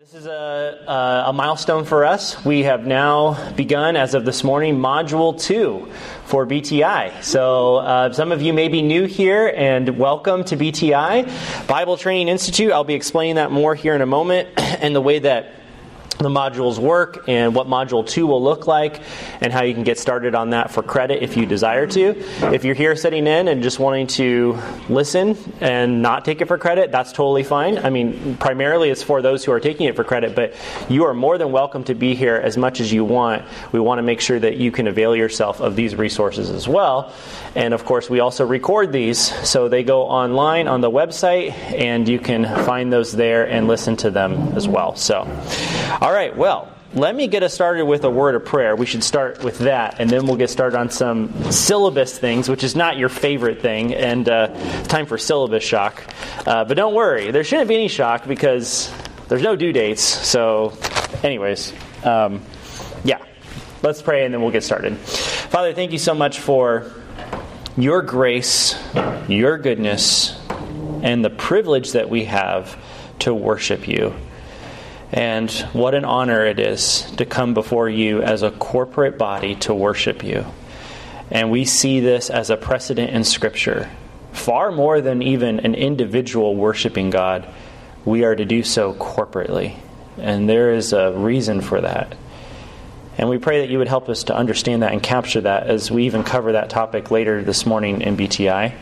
[0.00, 2.42] This is a, a, milestone for us.
[2.42, 5.92] We have now begun, as of this morning, Module 2
[6.24, 7.22] for BTI.
[7.22, 11.66] So, uh, some of you may be new here, and welcome to BTI.
[11.66, 12.72] Bible Training Institute.
[12.72, 15.59] I'll be explaining that more here in a moment, and the way that
[16.22, 19.00] the modules work and what module 2 will look like
[19.40, 22.14] and how you can get started on that for credit if you desire to.
[22.52, 24.58] If you're here sitting in and just wanting to
[24.88, 27.78] listen and not take it for credit that's totally fine.
[27.78, 30.54] I mean primarily it's for those who are taking it for credit but
[30.88, 33.44] you are more than welcome to be here as much as you want.
[33.72, 37.14] We want to make sure that you can avail yourself of these resources as well.
[37.54, 42.06] And of course we also record these so they go online on the website and
[42.06, 44.96] you can find those there and listen to them as well.
[44.96, 45.26] So
[46.10, 48.74] all right, well, let me get us started with a word of prayer.
[48.74, 52.64] We should start with that, and then we'll get started on some syllabus things, which
[52.64, 54.48] is not your favorite thing, and uh,
[54.86, 56.02] time for syllabus shock.
[56.44, 58.92] Uh, but don't worry, there shouldn't be any shock because
[59.28, 60.02] there's no due dates.
[60.02, 60.76] So,
[61.22, 62.42] anyways, um,
[63.04, 63.24] yeah,
[63.84, 64.98] let's pray and then we'll get started.
[64.98, 66.92] Father, thank you so much for
[67.76, 68.76] your grace,
[69.28, 70.36] your goodness,
[71.04, 72.76] and the privilege that we have
[73.20, 74.12] to worship you.
[75.12, 79.74] And what an honor it is to come before you as a corporate body to
[79.74, 80.46] worship you.
[81.30, 83.90] And we see this as a precedent in Scripture.
[84.32, 87.48] Far more than even an individual worshiping God,
[88.04, 89.76] we are to do so corporately.
[90.16, 92.16] And there is a reason for that.
[93.18, 95.90] And we pray that you would help us to understand that and capture that as
[95.90, 98.74] we even cover that topic later this morning in BTI.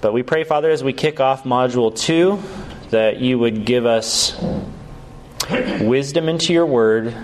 [0.00, 2.42] But we pray, Father, as we kick off Module 2,
[2.90, 4.36] that you would give us
[5.80, 7.14] wisdom into your word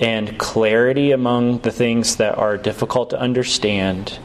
[0.00, 4.18] and clarity among the things that are difficult to understand.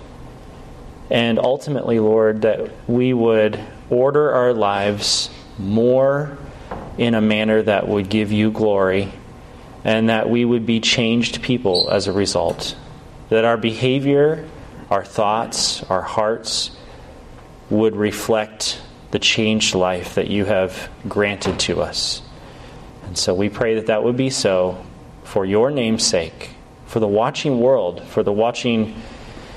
[1.09, 6.37] And ultimately, Lord, that we would order our lives more
[6.97, 9.11] in a manner that would give you glory
[9.83, 12.75] and that we would be changed people as a result.
[13.29, 14.47] That our behavior,
[14.89, 16.71] our thoughts, our hearts
[17.69, 22.21] would reflect the changed life that you have granted to us.
[23.09, 24.85] And so we pray that that would be so
[25.23, 26.51] for your name's sake,
[26.85, 29.01] for the watching world, for the watching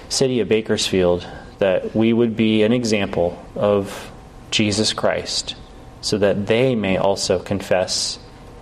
[0.08, 4.10] city of Bakersfield, that we would be an example of
[4.50, 5.54] Jesus Christ,
[6.00, 8.18] so that they may also confess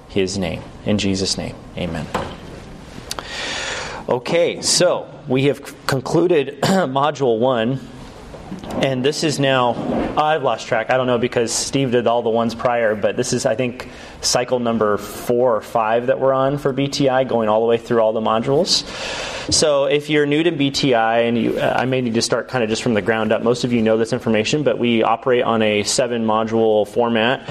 [0.08, 0.60] his name.
[0.84, 2.08] In Jesus' name, amen.
[4.08, 7.78] Okay, so we have concluded module one,
[8.82, 9.74] and this is now,
[10.16, 10.90] I've lost track.
[10.90, 13.88] I don't know because Steve did all the ones prior, but this is, I think,
[14.20, 18.00] cycle number four or five that we're on for BTI, going all the way through
[18.00, 18.84] all the modules.
[19.52, 22.70] So if you're new to BTI, and you, I may need to start kind of
[22.70, 23.42] just from the ground up.
[23.42, 27.48] Most of you know this information, but we operate on a seven module format.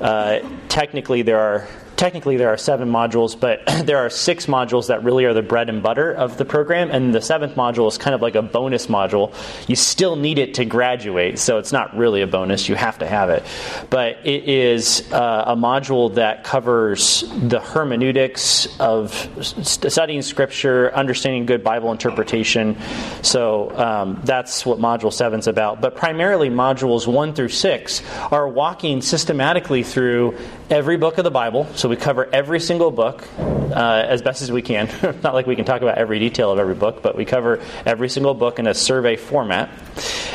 [0.00, 5.02] Uh, technically, there are technically there are seven modules, but there are six modules that
[5.02, 8.14] really are the bread and butter of the program, and the seventh module is kind
[8.14, 9.34] of like a bonus module.
[9.68, 12.68] You still need it to graduate, so it's not really a bonus.
[12.68, 13.44] You have to have it.
[13.90, 21.64] But it is uh, a module that covers the hermeneutics of studying Scripture, understanding good
[21.64, 22.76] Bible interpretation.
[23.22, 25.80] So um, that's what Module 7 is about.
[25.80, 30.36] But primarily, modules 1 through 6 are walking systematically through
[30.70, 31.66] every book of the Bible.
[31.74, 34.88] So we cover every single book uh, as best as we can.
[35.22, 38.08] Not like we can talk about every detail of every book, but we cover every
[38.08, 39.70] single book in a survey format.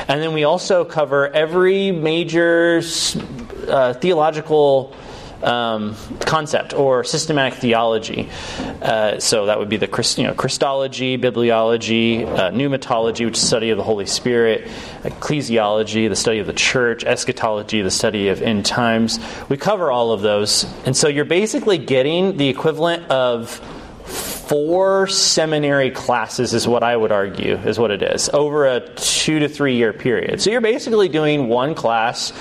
[0.07, 2.81] And then we also cover every major
[3.67, 4.95] uh, theological
[5.43, 8.29] um, concept or systematic theology.
[8.81, 13.69] Uh, so that would be the you know, Christology, bibliology, uh, pneumatology, which is study
[13.69, 14.67] of the Holy Spirit,
[15.03, 19.19] ecclesiology, the study of the church, eschatology, the study of end times.
[19.49, 20.65] We cover all of those.
[20.85, 23.61] And so you're basically getting the equivalent of
[24.51, 29.39] four seminary classes is what I would argue is what it is over a two
[29.39, 30.41] to three year period.
[30.41, 32.33] So you're basically doing one class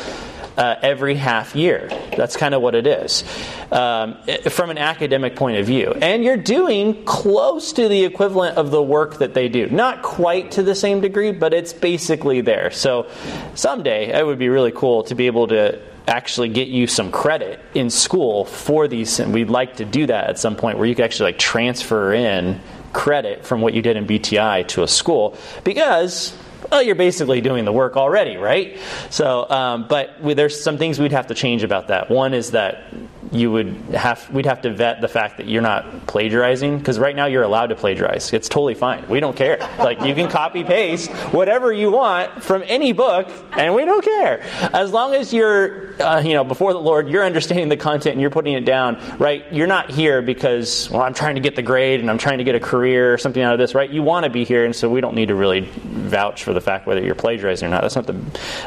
[0.61, 1.89] uh, every half year.
[2.15, 3.25] That's kind of what it is
[3.73, 4.19] um,
[4.51, 5.93] from an academic point of view.
[5.93, 9.71] And you're doing close to the equivalent of the work that they do.
[9.71, 12.71] Not quite to the same degree, but it's basically there.
[12.73, 13.09] So
[13.55, 17.59] someday it would be really cool to be able to actually get you some credit
[17.73, 20.95] in school for these and we'd like to do that at some point where you
[20.95, 22.61] could actually like transfer in
[22.93, 26.37] credit from what you did in BTI to a school because
[26.71, 28.79] well, you're basically doing the work already, right?
[29.11, 32.11] So, um, but there's some things we'd have to change about that.
[32.11, 32.93] One is that
[33.33, 37.15] you would have we'd have to vet the fact that you're not plagiarizing because right
[37.15, 38.33] now you're allowed to plagiarize.
[38.33, 39.07] It's totally fine.
[39.09, 39.59] We don't care.
[39.79, 44.43] Like you can copy paste whatever you want from any book, and we don't care
[44.73, 48.21] as long as you're uh, you know before the Lord, you're understanding the content and
[48.21, 49.01] you're putting it down.
[49.19, 49.45] Right?
[49.53, 52.45] You're not here because well I'm trying to get the grade and I'm trying to
[52.45, 53.75] get a career or something out of this.
[53.75, 53.91] Right?
[53.91, 56.61] You want to be here, and so we don't need to really vouch for the
[56.61, 57.83] fact whether you're plagiarizing or not.
[57.83, 58.21] That's not the,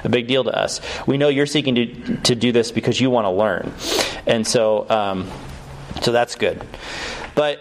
[0.04, 0.82] a big deal to us.
[1.08, 3.72] We know you're seeking to to do this because you want to learn,
[4.26, 5.30] and so, um,
[6.02, 6.64] so that's good.
[7.36, 7.60] But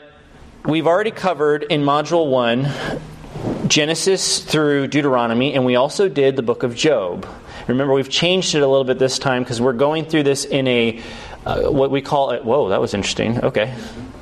[0.64, 6.62] we've already covered in Module 1 Genesis through Deuteronomy, and we also did the book
[6.62, 7.26] of Job.
[7.68, 10.66] Remember, we've changed it a little bit this time because we're going through this in
[10.66, 11.00] a
[11.44, 12.44] uh, what we call it.
[12.44, 13.42] Whoa, that was interesting.
[13.42, 13.74] Okay.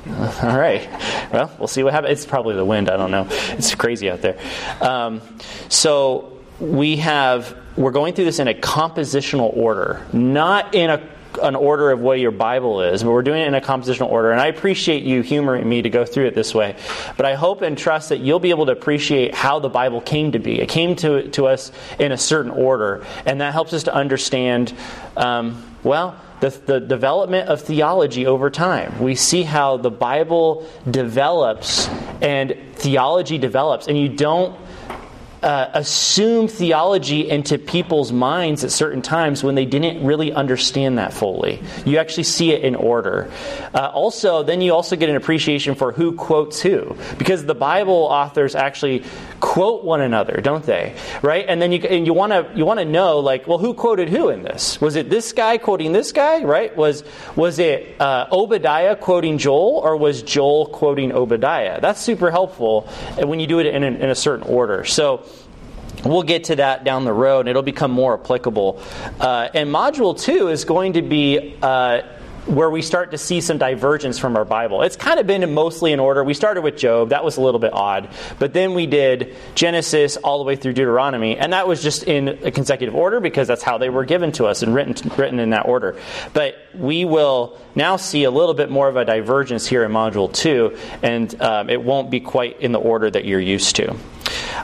[0.43, 0.87] All right.
[1.31, 2.11] Well, we'll see what happens.
[2.11, 2.89] It's probably the wind.
[2.89, 3.27] I don't know.
[3.29, 4.39] It's crazy out there.
[4.81, 5.21] Um,
[5.69, 11.07] so we have we're going through this in a compositional order, not in a
[11.41, 14.31] an order of what your Bible is, but we're doing it in a compositional order.
[14.31, 16.75] And I appreciate you humoring me to go through it this way.
[17.17, 20.33] But I hope and trust that you'll be able to appreciate how the Bible came
[20.33, 20.59] to be.
[20.59, 24.73] It came to, to us in a certain order, and that helps us to understand,
[25.15, 28.99] um, well, the, the development of theology over time.
[28.99, 31.87] We see how the Bible develops
[32.21, 34.59] and theology develops, and you don't
[35.43, 41.13] uh, assume theology into people's minds at certain times when they didn't really understand that
[41.13, 41.61] fully.
[41.85, 43.31] You actually see it in order.
[43.73, 47.93] Uh, also, then you also get an appreciation for who quotes who, because the Bible
[47.93, 49.03] authors actually
[49.39, 50.95] quote one another, don't they?
[51.23, 51.45] Right?
[51.47, 54.09] And then you and you want to you want to know like, well, who quoted
[54.09, 54.79] who in this?
[54.79, 56.43] Was it this guy quoting this guy?
[56.43, 56.75] Right?
[56.77, 57.03] Was
[57.35, 61.81] was it uh, Obadiah quoting Joel, or was Joel quoting Obadiah?
[61.81, 62.81] That's super helpful
[63.17, 64.85] when you do it in in a certain order.
[64.85, 65.25] So.
[66.03, 68.81] We'll get to that down the road, and it'll become more applicable.
[69.19, 72.01] Uh, and module two is going to be uh,
[72.45, 74.81] where we start to see some divergence from our Bible.
[74.81, 76.23] It's kind of been mostly in order.
[76.23, 78.09] We started with Job, that was a little bit odd.
[78.39, 82.29] But then we did Genesis all the way through Deuteronomy, and that was just in
[82.29, 85.51] a consecutive order because that's how they were given to us and written, written in
[85.51, 85.99] that order.
[86.33, 90.31] But we will now see a little bit more of a divergence here in Module
[90.33, 93.95] 2, and um, it won't be quite in the order that you're used to.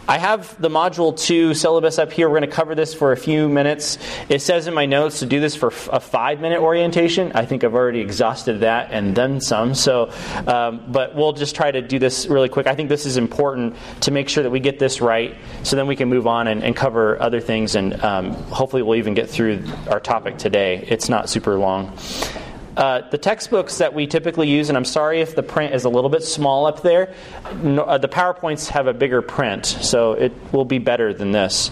[0.07, 2.29] I have the Module 2 syllabus up here.
[2.29, 3.97] We're going to cover this for a few minutes.
[4.29, 7.31] It says in my notes to do this for a five minute orientation.
[7.33, 9.73] I think I've already exhausted that and then some.
[9.73, 10.11] So,
[10.45, 12.67] um, but we'll just try to do this really quick.
[12.67, 15.87] I think this is important to make sure that we get this right so then
[15.87, 19.29] we can move on and, and cover other things and um, hopefully we'll even get
[19.29, 20.85] through our topic today.
[20.87, 21.97] It's not super long.
[22.77, 25.89] Uh, the textbooks that we typically use, and I'm sorry if the print is a
[25.89, 27.11] little bit small up there,
[27.55, 31.71] no, uh, the PowerPoints have a bigger print, so it will be better than this.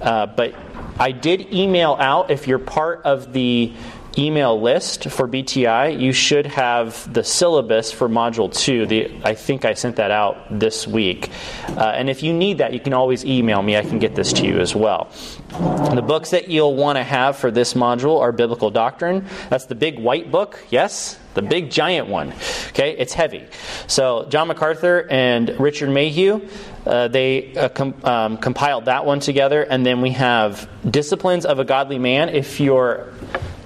[0.00, 0.54] Uh, but
[0.98, 3.74] I did email out, if you're part of the
[4.18, 8.86] email list for BTI, you should have the syllabus for Module 2.
[8.86, 11.30] The, I think I sent that out this week.
[11.68, 13.76] Uh, and if you need that, you can always email me.
[13.76, 15.10] I can get this to you as well.
[15.48, 19.26] The books that you'll want to have for this module are Biblical Doctrine.
[19.48, 21.18] That's the big white book, yes?
[21.34, 22.32] The big giant one.
[22.70, 23.46] Okay, it's heavy.
[23.86, 26.48] So, John MacArthur and Richard Mayhue,
[26.84, 29.62] uh, they uh, com- um, compiled that one together.
[29.62, 32.28] And then we have Disciplines of a Godly Man.
[32.30, 33.12] If you're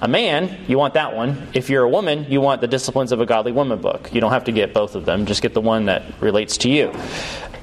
[0.03, 1.47] a man, you want that one.
[1.55, 4.13] If you're a woman, you want the Disciplines of a Godly Woman book.
[4.13, 6.69] You don't have to get both of them, just get the one that relates to
[6.69, 6.93] you.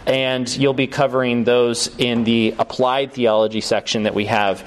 [0.06, 4.66] And you'll be covering those in the applied theology section that we have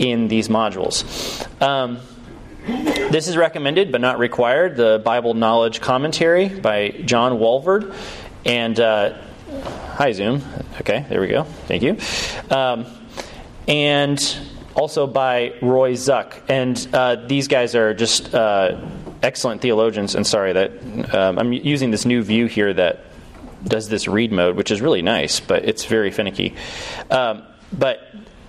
[0.00, 1.62] in these modules.
[1.62, 2.00] Um,
[2.66, 7.94] this is recommended but not required the Bible Knowledge Commentary by John Walvoord.
[8.44, 9.16] And uh,
[9.94, 10.42] hi, Zoom.
[10.80, 11.44] Okay, there we go.
[11.44, 11.96] Thank you.
[12.50, 12.86] Um,
[13.68, 14.18] and
[14.74, 16.40] also by Roy Zuck.
[16.48, 18.80] And uh, these guys are just uh,
[19.22, 20.14] excellent theologians.
[20.14, 23.04] And sorry that um, I'm using this new view here that
[23.64, 26.54] does this read mode, which is really nice, but it's very finicky.
[27.10, 28.00] Um, but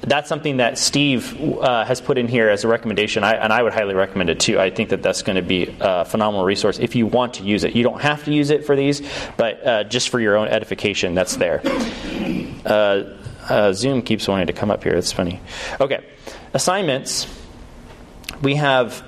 [0.02, 3.64] that's something that Steve uh, has put in here as a recommendation, I, and I
[3.64, 4.60] would highly recommend it too.
[4.60, 7.64] I think that that's going to be a phenomenal resource if you want to use
[7.64, 7.76] it.
[7.76, 9.02] You don't have to use it for these,
[9.38, 11.62] but uh, just for your own edification, that's there.
[12.66, 13.16] Uh,
[13.50, 14.94] uh, Zoom keeps wanting to come up here.
[14.94, 15.40] It's funny.
[15.80, 16.06] Okay,
[16.54, 17.28] assignments.
[18.42, 19.04] We have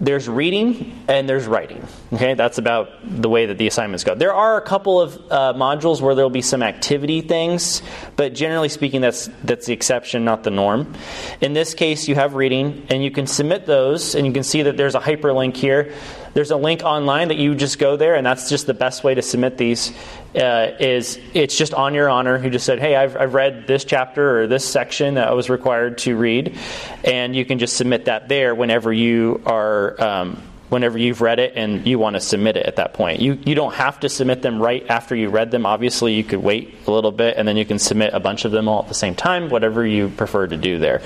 [0.00, 1.86] there's reading and there's writing.
[2.12, 4.16] Okay, that's about the way that the assignments go.
[4.16, 7.82] There are a couple of uh, modules where there'll be some activity things,
[8.16, 10.92] but generally speaking, that's that's the exception, not the norm.
[11.40, 14.62] In this case, you have reading, and you can submit those, and you can see
[14.62, 15.94] that there's a hyperlink here.
[16.34, 19.14] There's a link online that you just go there, and that's just the best way
[19.14, 19.92] to submit these.
[20.34, 22.42] Uh, is it's just on your honor.
[22.42, 25.48] You just said, "Hey, I've, I've read this chapter or this section that I was
[25.48, 26.58] required to read,"
[27.04, 31.52] and you can just submit that there whenever you are um, whenever you've read it
[31.56, 33.20] and you want to submit it at that point.
[33.20, 35.66] You, you don't have to submit them right after you read them.
[35.66, 38.52] Obviously, you could wait a little bit and then you can submit a bunch of
[38.52, 41.02] them all at the same time, whatever you prefer to do there.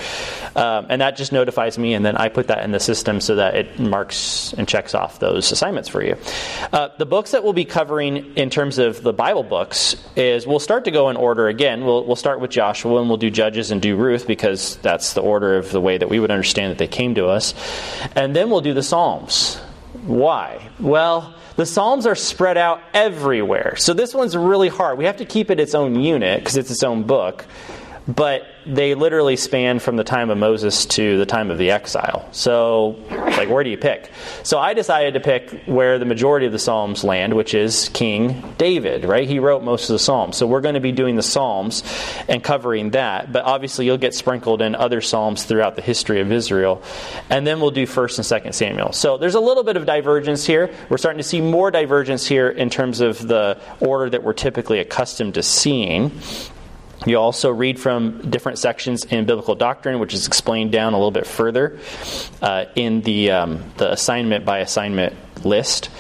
[0.55, 3.37] Um, and that just notifies me, and then I put that in the system so
[3.37, 6.17] that it marks and checks off those assignments for you.
[6.73, 10.61] Uh, the books that we'll be covering in terms of the Bible books is we'll
[10.61, 11.85] start to go in order again.
[11.85, 15.23] We'll, we'll start with Joshua and we'll do Judges and do Ruth because that's the
[15.23, 17.55] order of the way that we would understand that they came to us.
[18.15, 19.54] And then we'll do the Psalms.
[20.07, 20.69] Why?
[20.79, 23.77] Well, the Psalms are spread out everywhere.
[23.77, 24.99] So this one's really hard.
[24.99, 27.47] We have to keep it its own unit because it's its own book.
[28.07, 32.29] But they literally span from the time of Moses to the time of the exile.
[32.33, 34.11] So, like, where do you pick?
[34.43, 38.55] So, I decided to pick where the majority of the Psalms land, which is King
[38.59, 39.27] David, right?
[39.27, 40.37] He wrote most of the Psalms.
[40.37, 41.83] So, we're going to be doing the Psalms
[42.29, 43.33] and covering that.
[43.33, 46.83] But obviously, you'll get sprinkled in other Psalms throughout the history of Israel.
[47.31, 48.93] And then we'll do 1st and 2nd Samuel.
[48.93, 50.75] So, there's a little bit of divergence here.
[50.91, 54.79] We're starting to see more divergence here in terms of the order that we're typically
[54.79, 56.13] accustomed to seeing.
[57.07, 61.11] You also read from different sections in biblical doctrine, which is explained down a little
[61.11, 61.79] bit further
[62.41, 65.91] uh, in the, um, the assignment by assignment list.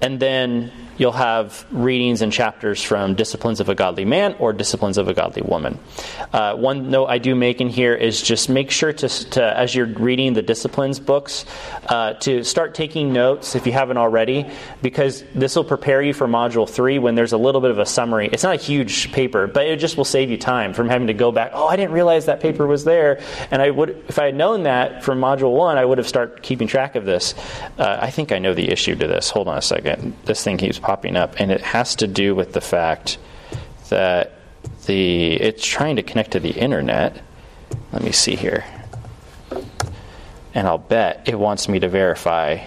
[0.00, 4.98] And then you'll have readings and chapters from Disciplines of a Godly Man or Disciplines
[4.98, 5.78] of a Godly Woman.
[6.32, 9.74] Uh, one note I do make in here is just make sure to, to as
[9.74, 11.44] you're reading the Disciplines books,
[11.88, 14.46] uh, to start taking notes if you haven't already,
[14.82, 17.86] because this will prepare you for Module 3 when there's a little bit of a
[17.86, 18.28] summary.
[18.32, 21.14] It's not a huge paper, but it just will save you time from having to
[21.14, 23.20] go back, oh, I didn't realize that paper was there.
[23.50, 26.42] And I would, if I had known that from Module 1, I would have started
[26.42, 27.34] keeping track of this.
[27.78, 29.30] Uh, I think I know the issue to this.
[29.30, 30.16] Hold on a second.
[30.24, 33.18] This thing keeps popping up, and it has to do with the fact
[33.88, 34.34] that
[34.86, 37.20] the it's trying to connect to the internet.
[37.92, 38.64] Let me see here.
[40.54, 42.64] And I'll bet it wants me to verify.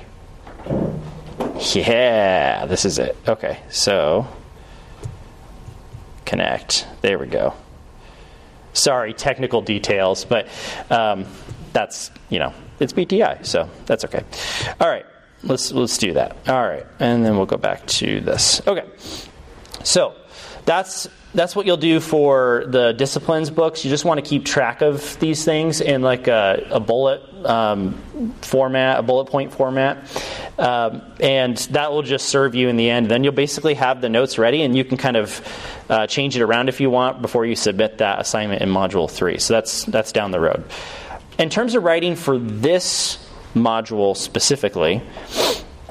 [1.73, 3.15] Yeah, this is it.
[3.25, 4.27] Okay, so
[6.25, 6.87] connect.
[6.99, 7.53] There we go.
[8.73, 10.49] Sorry, technical details, but
[10.89, 11.25] um,
[11.71, 14.25] that's you know it's BTI, so that's okay.
[14.81, 15.05] All right.
[15.43, 16.35] Let's let's do that.
[16.47, 18.61] All right, and then we'll go back to this.
[18.67, 18.85] Okay,
[19.83, 20.15] so
[20.65, 23.85] that's that's what you'll do for the disciplines books.
[23.85, 27.93] You just want to keep track of these things in like a, a bullet um,
[28.41, 30.09] format, a bullet point format,
[30.57, 33.09] um, and that will just serve you in the end.
[33.09, 36.41] Then you'll basically have the notes ready, and you can kind of uh, change it
[36.41, 39.37] around if you want before you submit that assignment in Module Three.
[39.37, 40.63] So that's that's down the road.
[41.37, 43.25] In terms of writing for this
[43.55, 45.01] module specifically.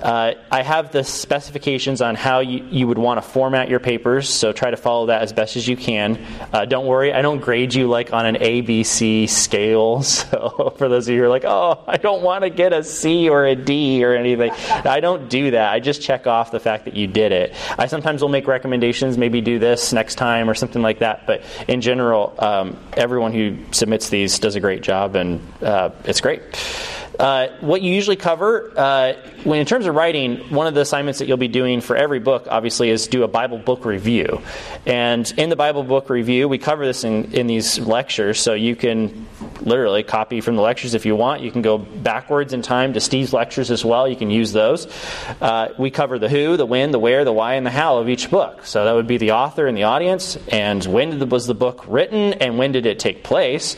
[0.03, 4.29] Uh, I have the specifications on how you, you would want to format your papers,
[4.29, 6.25] so try to follow that as best as you can.
[6.53, 10.03] Uh, don't worry, I don't grade you like on an ABC scale.
[10.29, 12.83] So for those of you who are like, oh, I don't want to get a
[12.83, 15.73] C or a D or anything, I don't do that.
[15.73, 17.55] I just check off the fact that you did it.
[17.79, 21.27] I sometimes will make recommendations, maybe do this next time or something like that.
[21.27, 26.21] But in general, um, everyone who submits these does a great job, and uh, it's
[26.21, 26.43] great.
[27.19, 31.19] Uh, what you usually cover, uh, when in terms of writing, one of the assignments
[31.19, 34.41] that you'll be doing for every book, obviously, is do a Bible book review.
[34.87, 38.77] And in the Bible book review, we cover this in, in these lectures, so you
[38.77, 39.27] can
[39.61, 41.43] literally copy from the lectures if you want.
[41.43, 44.09] You can go backwards in time to Steve's lectures as well.
[44.09, 44.87] You can use those.
[45.41, 48.09] Uh, we cover the who, the when, the where, the why, and the how of
[48.09, 48.65] each book.
[48.65, 52.35] So that would be the author and the audience, and when was the book written,
[52.35, 53.75] and when did it take place,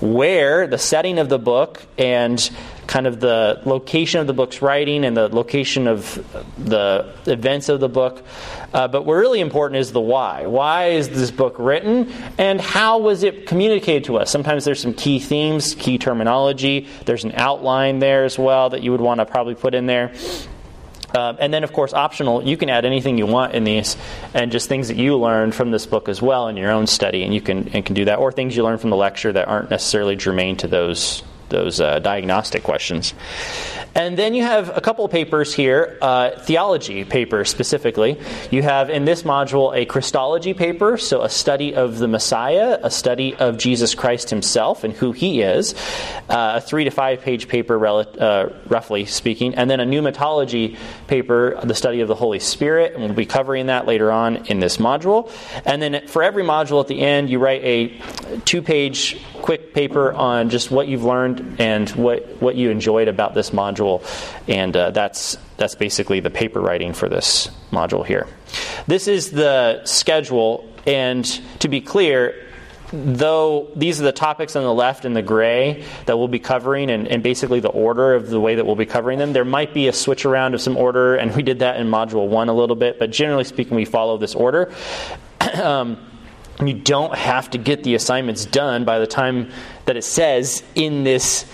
[0.00, 2.50] where, the setting of the book, and
[2.86, 6.14] kind of the location of the book's writing and the location of
[6.58, 8.24] the events of the book.
[8.72, 10.46] Uh, but what really important is the why.
[10.46, 14.30] Why is this book written, and how was it communicated to us?
[14.30, 16.88] Sometimes there's some key themes, key terminology.
[17.06, 20.12] There's an outline there as well that you would want to probably put in there.
[21.14, 23.96] Um, and then, of course, optional, you can add anything you want in these,
[24.34, 27.22] and just things that you learned from this book as well in your own study,
[27.22, 29.46] and you can and can do that, or things you learned from the lecture that
[29.46, 31.22] aren't necessarily germane to those
[31.54, 33.14] those uh, diagnostic questions.
[33.94, 38.18] And then you have a couple of papers here, uh, theology papers specifically.
[38.50, 42.90] You have in this module a Christology paper, so a study of the Messiah, a
[42.90, 45.74] study of Jesus Christ himself and who he is,
[46.28, 50.76] uh, a three to five page paper, rel- uh, roughly speaking, and then a pneumatology
[51.06, 54.58] paper, the study of the Holy Spirit, and we'll be covering that later on in
[54.58, 55.30] this module.
[55.64, 57.96] And then for every module at the end, you write a
[58.44, 63.34] two page quick paper on just what you've learned and what, what you enjoyed about
[63.34, 64.02] this module
[64.48, 68.26] and uh, that's that's basically the paper writing for this module here.
[68.86, 71.24] This is the schedule, and
[71.60, 72.34] to be clear,
[72.92, 76.90] though these are the topics on the left in the gray that we'll be covering
[76.90, 79.74] and, and, basically the order of the way that we'll be covering them, there might
[79.74, 82.54] be a switch around of some order, and we did that in Module 1 a
[82.54, 84.72] little bit, but generally speaking, we follow this order.
[85.54, 85.98] um,
[86.64, 89.50] you don't have to get the assignments done by the time
[89.86, 91.46] that it says in this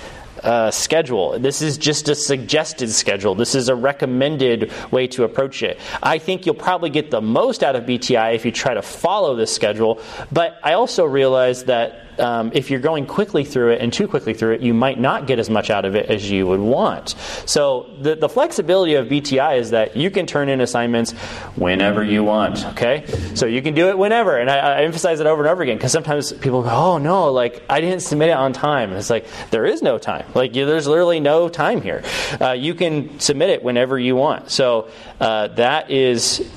[0.42, 1.38] uh, schedule.
[1.38, 3.34] This is just a suggested schedule.
[3.34, 5.78] This is a recommended way to approach it.
[6.02, 9.36] I think you'll probably get the most out of BTI if you try to follow
[9.36, 10.00] this schedule,
[10.32, 14.34] but I also realize that um, if you're going quickly through it and too quickly
[14.34, 17.10] through it, you might not get as much out of it as you would want.
[17.46, 21.12] So the, the flexibility of BTI is that you can turn in assignments
[21.56, 22.64] whenever you want.
[22.66, 25.62] Okay, so you can do it whenever, and I, I emphasize it over and over
[25.62, 29.10] again because sometimes people go, "Oh no, like I didn't submit it on time." It's
[29.10, 30.26] like there is no time.
[30.34, 32.02] Like you, there's literally no time here.
[32.40, 34.50] Uh, you can submit it whenever you want.
[34.50, 34.88] So
[35.20, 36.48] uh, that is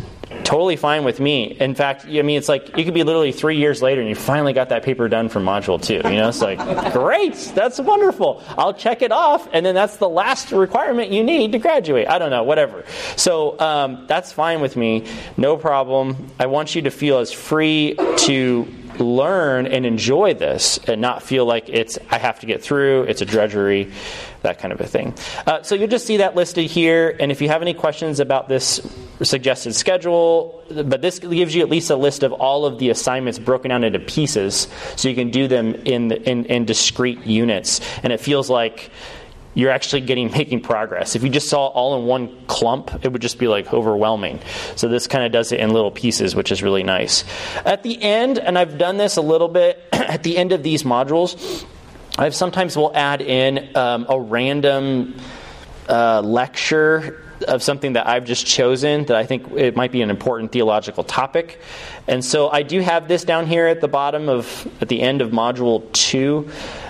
[0.44, 1.56] totally fine with me.
[1.60, 4.16] In fact, I mean, it's like you could be literally three years later and you
[4.16, 5.96] finally got that paper done for module two.
[6.10, 6.60] You know, it's like,
[6.94, 8.44] great, that's wonderful.
[8.50, 12.08] I'll check it off, and then that's the last requirement you need to graduate.
[12.08, 12.84] I don't know, whatever.
[13.16, 16.28] So um, that's fine with me, no problem.
[16.40, 18.68] I want you to feel as free to
[19.00, 23.22] learn and enjoy this and not feel like it's I have to get through, it's
[23.22, 23.92] a drudgery,
[24.42, 25.16] that kind of a thing.
[25.48, 28.50] Uh, so you'll just see that listed here, and if you have any questions about
[28.50, 28.82] this
[29.22, 33.40] suggested schedule, but this gives you at least a list of all of the assignments
[33.40, 38.12] broken down into pieces, so you can do them in in, in discrete units, and
[38.12, 38.92] it feels like
[39.54, 41.16] you're actually getting making progress.
[41.16, 44.40] If you just saw all in one clump, it would just be like overwhelming.
[44.76, 47.24] So this kind of does it in little pieces, which is really nice.
[47.66, 50.84] At the end, and I've done this a little bit at the end of these
[50.84, 51.66] modules,
[52.18, 55.16] I sometimes will add in um, a random
[55.90, 60.10] uh, lecture of something that I've just chosen that I think it might be an
[60.10, 61.60] important theological topic.
[62.08, 65.22] And so I do have this down here at the bottom of, at the end
[65.22, 66.50] of module two,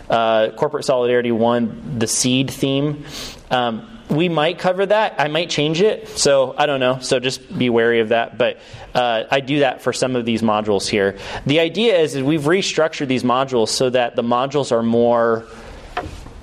[0.09, 3.05] uh, Corporate Solidarity one, the seed theme.
[3.49, 5.15] Um, we might cover that.
[5.17, 6.07] I might change it.
[6.09, 6.99] So I don't know.
[6.99, 8.37] So just be wary of that.
[8.37, 8.59] But
[8.93, 11.17] uh, I do that for some of these modules here.
[11.45, 15.45] The idea is, is we've restructured these modules so that the modules are more.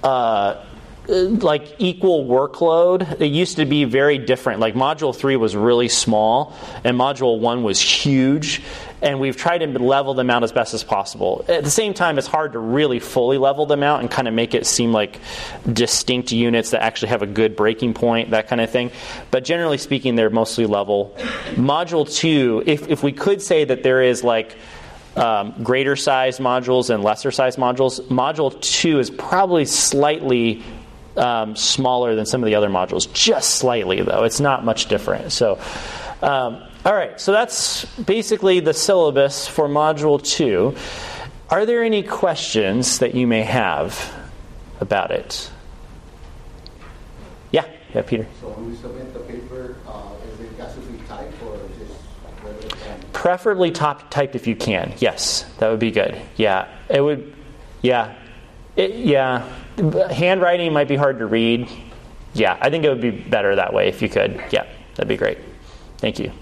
[0.03, 0.65] Uh,
[1.09, 3.21] like equal workload.
[3.21, 4.61] It used to be very different.
[4.61, 6.55] Like module 3 was really small
[6.85, 8.63] and module 1 was huge
[9.03, 11.45] and we've tried to level them out as best as possible.
[11.49, 14.35] At the same time, it's hard to really fully level them out and kind of
[14.35, 15.21] make it seem like
[15.71, 18.91] distinct units that actually have a good breaking point, that kind of thing.
[19.31, 21.15] But generally speaking, they're mostly level.
[21.53, 24.57] Module 2, if, if we could say that there is like
[25.17, 30.63] um, greater size modules and lesser size modules, module 2 is probably slightly
[31.21, 34.25] um, smaller than some of the other modules, just slightly though.
[34.25, 35.33] It's not much different.
[35.33, 35.61] So,
[36.23, 40.75] um, all right, so that's basically the syllabus for Module 2.
[41.51, 44.13] Are there any questions that you may have
[44.81, 45.51] about it?
[47.51, 48.27] Yeah, yeah, Peter.
[48.41, 53.13] So when you submit the paper, uh, is it has to be typed or just
[53.13, 54.95] Preferably top typed if you can.
[54.99, 56.19] Yes, that would be good.
[56.37, 57.35] Yeah, it would.
[57.83, 58.17] Yeah,
[58.77, 59.47] it, yeah.
[59.81, 61.69] Handwriting might be hard to read.
[62.35, 64.43] Yeah, I think it would be better that way if you could.
[64.51, 65.39] Yeah, that'd be great.
[65.99, 66.33] Thank you.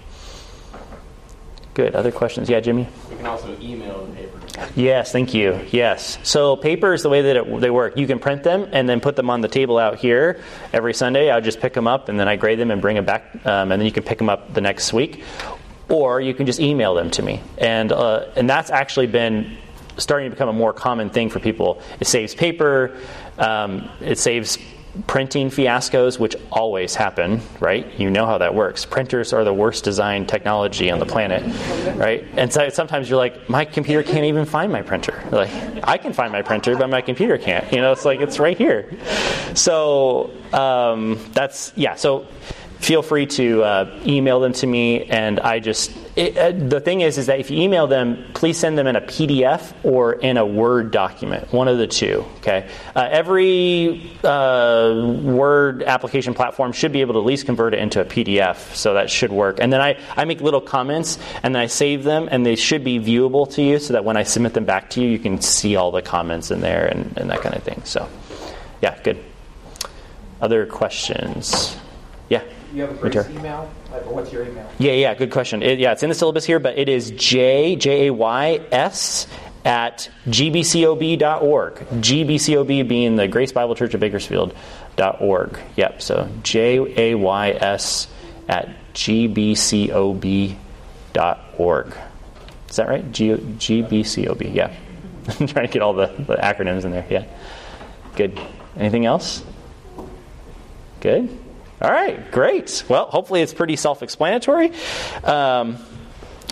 [1.73, 1.95] Good.
[1.95, 2.49] Other questions?
[2.49, 2.87] Yeah, Jimmy?
[3.09, 4.39] We can also email the paper.
[4.75, 5.59] Yes, thank you.
[5.71, 6.17] Yes.
[6.23, 7.97] So paper is the way that it, they work.
[7.97, 10.41] You can print them and then put them on the table out here
[10.73, 11.31] every Sunday.
[11.31, 13.71] I'll just pick them up and then I grade them and bring them back, um,
[13.71, 15.23] and then you can pick them up the next week.
[15.87, 19.57] Or you can just email them to me, and uh, and that's actually been
[19.97, 21.81] starting to become a more common thing for people.
[21.99, 22.95] It saves paper.
[23.39, 24.57] Um, it saves
[25.07, 27.87] printing fiascos, which always happen, right?
[27.99, 28.85] You know how that works.
[28.85, 31.43] Printers are the worst designed technology on the planet,
[31.95, 32.25] right?
[32.35, 35.23] And so sometimes you're like, my computer can't even find my printer.
[35.31, 35.51] Like,
[35.83, 37.71] I can find my printer, but my computer can't.
[37.71, 38.89] You know, it's like it's right here.
[39.53, 41.95] So um, that's yeah.
[41.95, 42.27] So
[42.79, 46.99] feel free to uh, email them to me and i just it, uh, the thing
[46.99, 50.35] is is that if you email them please send them in a pdf or in
[50.35, 52.69] a word document one of the two okay?
[52.93, 58.01] Uh, every uh, word application platform should be able to at least convert it into
[58.01, 59.59] a pdf so that should work.
[59.61, 62.83] And then I, I make little comments and then i save them and they should
[62.83, 65.39] be viewable to you so that when i submit them back to you you can
[65.39, 67.81] see all the comments in there and, and that kind of thing.
[67.85, 68.09] So
[68.81, 69.23] yeah good.
[70.41, 71.77] Other questions
[72.29, 73.65] yeah you have a Grace email?
[74.05, 74.69] What's your email?
[74.77, 75.63] Yeah, yeah, good question.
[75.63, 79.27] It, yeah, it's in the syllabus here, but it is J J A Y S
[79.65, 81.73] at gbcob.org.
[81.75, 85.59] GBCOB being the Grace Bible Church of Bakersfield.org.
[85.75, 88.07] Yep, so J A Y S
[88.47, 90.57] at gbcob.org.
[92.69, 93.11] Is that right?
[93.11, 94.71] G- GBCOB, yeah.
[95.39, 97.05] I'm trying to get all the, the acronyms in there.
[97.09, 97.25] Yeah.
[98.15, 98.39] Good.
[98.77, 99.43] Anything else?
[101.01, 101.35] Good.
[101.81, 102.83] All right, great.
[102.89, 104.73] Well, hopefully it's pretty self explanatory.
[105.23, 105.77] Um,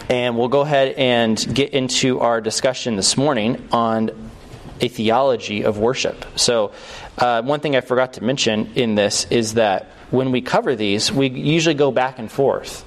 [0.09, 4.31] and we'll go ahead and get into our discussion this morning on
[4.79, 6.23] a theology of worship.
[6.37, 6.71] So,
[7.17, 11.11] uh, one thing I forgot to mention in this is that when we cover these,
[11.11, 12.85] we usually go back and forth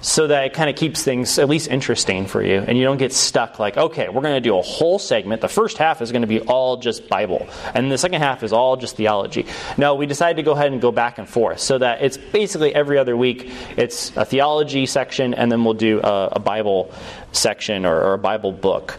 [0.00, 2.98] so that it kind of keeps things at least interesting for you and you don't
[2.98, 5.40] get stuck like okay we're going to do a whole segment.
[5.40, 8.52] The first half is going to be all just bible and the second half is
[8.52, 9.46] all just theology.
[9.76, 12.74] No we decided to go ahead and go back and forth so that it's basically
[12.74, 16.92] every other week it's a theology section and then we'll do a, a bible
[17.32, 18.98] section or, or, a bible book.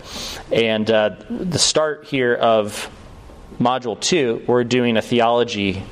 [0.52, 2.90] And uh, the start here of
[3.60, 5.84] module 2 we're doing a theology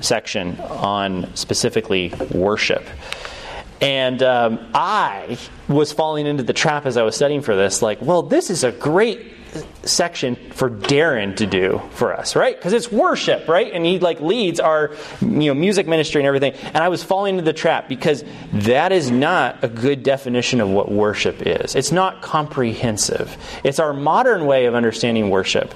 [0.00, 2.84] section on specifically worship
[3.80, 8.00] and um, I was falling into the trap as I was studying for this, like,
[8.00, 9.34] well, this is a great
[9.84, 12.56] section for Darren to do for us, right?
[12.56, 13.72] Because it's worship, right?
[13.72, 16.52] And he like leads our you know music ministry and everything.
[16.52, 20.68] And I was falling into the trap because that is not a good definition of
[20.68, 21.74] what worship is.
[21.74, 23.36] It's not comprehensive.
[23.64, 25.74] It's our modern way of understanding worship.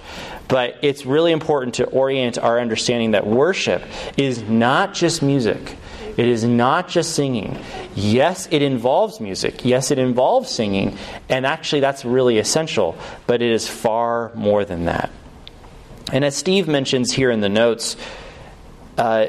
[0.48, 3.84] But it's really important to orient our understanding that worship
[4.16, 5.76] is not just music.
[6.20, 7.58] It is not just singing.
[7.94, 9.64] Yes, it involves music.
[9.64, 10.98] Yes, it involves singing.
[11.30, 12.94] And actually, that's really essential.
[13.26, 15.08] But it is far more than that.
[16.12, 17.96] And as Steve mentions here in the notes,
[18.98, 19.28] uh,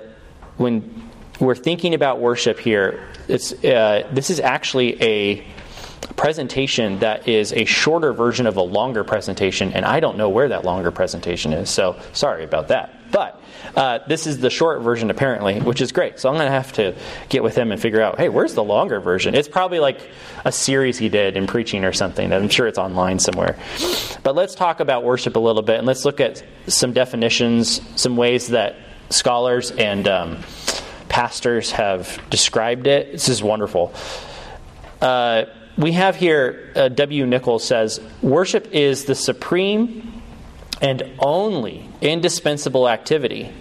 [0.57, 5.45] when we're thinking about worship here, it's, uh, this is actually a
[6.15, 10.49] presentation that is a shorter version of a longer presentation, and I don't know where
[10.49, 12.93] that longer presentation is, so sorry about that.
[13.11, 13.41] But
[13.75, 16.19] uh, this is the short version, apparently, which is great.
[16.19, 16.95] So I'm going to have to
[17.29, 19.35] get with him and figure out, hey, where's the longer version?
[19.35, 20.09] It's probably like
[20.45, 22.31] a series he did in preaching or something.
[22.31, 23.57] I'm sure it's online somewhere.
[24.23, 28.15] But let's talk about worship a little bit, and let's look at some definitions, some
[28.15, 28.75] ways that
[29.09, 30.43] scholars and um,
[31.09, 33.11] pastors have described it.
[33.11, 33.93] This is wonderful.
[35.01, 35.45] Uh,
[35.77, 37.25] we have here, uh, W.
[37.25, 40.21] Nichols says, worship is the supreme
[40.81, 43.51] and only indispensable activity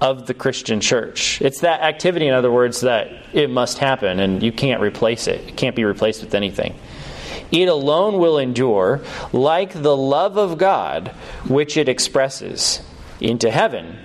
[0.00, 1.40] of the Christian church.
[1.40, 5.48] It's that activity, in other words, that it must happen and you can't replace it.
[5.48, 6.74] It can't be replaced with anything.
[7.50, 11.08] It alone will endure, like the love of God
[11.48, 12.82] which it expresses
[13.20, 13.98] into heaven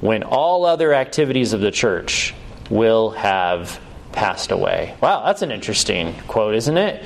[0.00, 2.34] when all other activities of the church
[2.70, 3.80] will have
[4.16, 4.96] passed away.
[5.00, 7.04] Wow, that's an interesting quote, isn't it?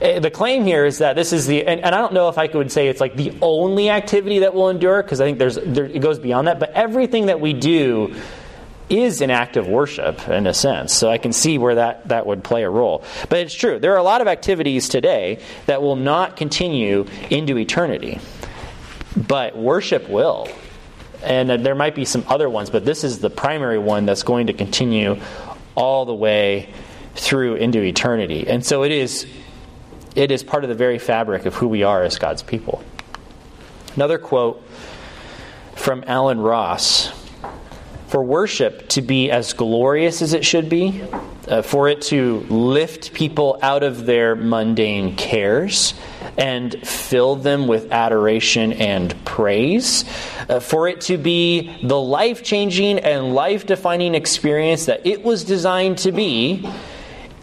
[0.00, 2.36] Eh, the claim here is that this is the, and, and I don't know if
[2.36, 5.56] I could say it's like the only activity that will endure, because I think there's,
[5.56, 8.14] there, it goes beyond that, but everything that we do
[8.90, 10.92] is an act of worship in a sense.
[10.92, 13.04] So I can see where that, that would play a role.
[13.30, 13.78] But it's true.
[13.78, 18.20] There are a lot of activities today that will not continue into eternity.
[19.16, 20.48] But worship will.
[21.22, 24.48] And there might be some other ones, but this is the primary one that's going
[24.48, 25.20] to continue
[25.80, 26.68] all the way
[27.14, 28.46] through into eternity.
[28.46, 29.26] And so it is
[30.14, 32.84] it is part of the very fabric of who we are as God's people.
[33.94, 34.62] Another quote
[35.74, 37.10] from Allen Ross
[38.08, 41.02] for worship to be as glorious as it should be,
[41.50, 45.94] uh, for it to lift people out of their mundane cares
[46.38, 50.04] and fill them with adoration and praise,
[50.48, 55.44] uh, for it to be the life changing and life defining experience that it was
[55.44, 56.66] designed to be,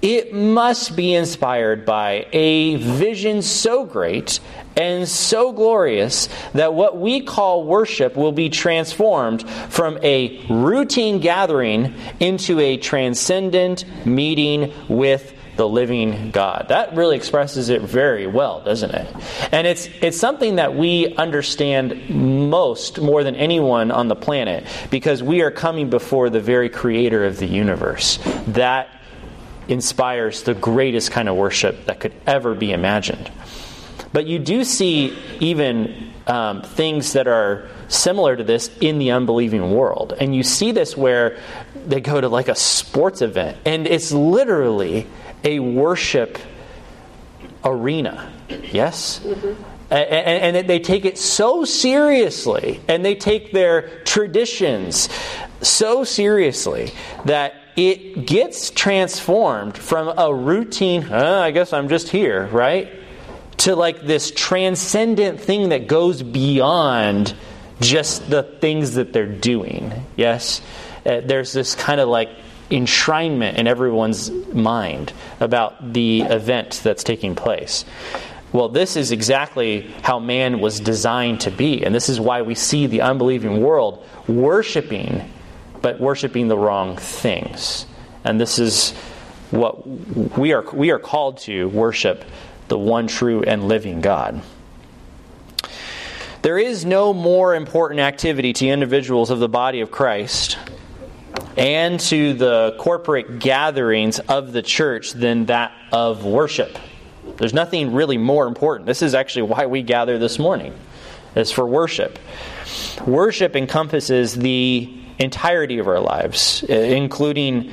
[0.01, 4.39] it must be inspired by a vision so great
[4.75, 11.95] and so glorious that what we call worship will be transformed from a routine gathering
[12.19, 16.67] into a transcendent meeting with the living God.
[16.69, 19.15] That really expresses it very well, doesn't it?
[19.51, 25.23] And it's it's something that we understand most more than anyone on the planet because
[25.23, 28.19] we are coming before the very creator of the universe.
[28.49, 28.89] That
[29.67, 33.31] inspires the greatest kind of worship that could ever be imagined.
[34.13, 39.71] But you do see even um, things that are similar to this in the unbelieving
[39.71, 40.13] world.
[40.19, 41.37] And you see this where
[41.85, 45.07] they go to like a sports event, and it's literally
[45.43, 46.37] a worship
[47.63, 48.31] arena.
[48.71, 49.19] Yes?
[49.19, 49.63] Mm-hmm.
[49.89, 55.07] And, and, they take it so seriously, and they take their traditions
[55.61, 56.91] so seriously
[57.23, 62.89] that it gets transformed from a routine, oh, I guess I'm just here, right?
[63.57, 67.35] To like this transcendent thing that goes beyond
[67.79, 69.93] just the things that they're doing.
[70.15, 70.61] Yes?
[71.05, 72.29] Uh, there's this kind of like
[72.71, 77.85] enshrinement in everyone's mind about the event that's taking place.
[78.51, 81.85] Well, this is exactly how man was designed to be.
[81.85, 85.29] And this is why we see the unbelieving world worshiping,
[85.87, 87.85] but worshiping the wrong things.
[88.25, 88.91] And this is
[89.51, 89.87] what
[90.37, 92.25] we are, we are called to worship
[92.67, 94.41] the one true and living God.
[96.41, 100.57] There is no more important activity to individuals of the body of Christ
[101.55, 106.77] and to the corporate gatherings of the church than that of worship.
[107.37, 108.87] There's nothing really more important.
[108.87, 110.73] This is actually why we gather this morning.
[111.33, 112.19] Is for worship.
[113.05, 117.71] Worship encompasses the entirety of our lives, uh, including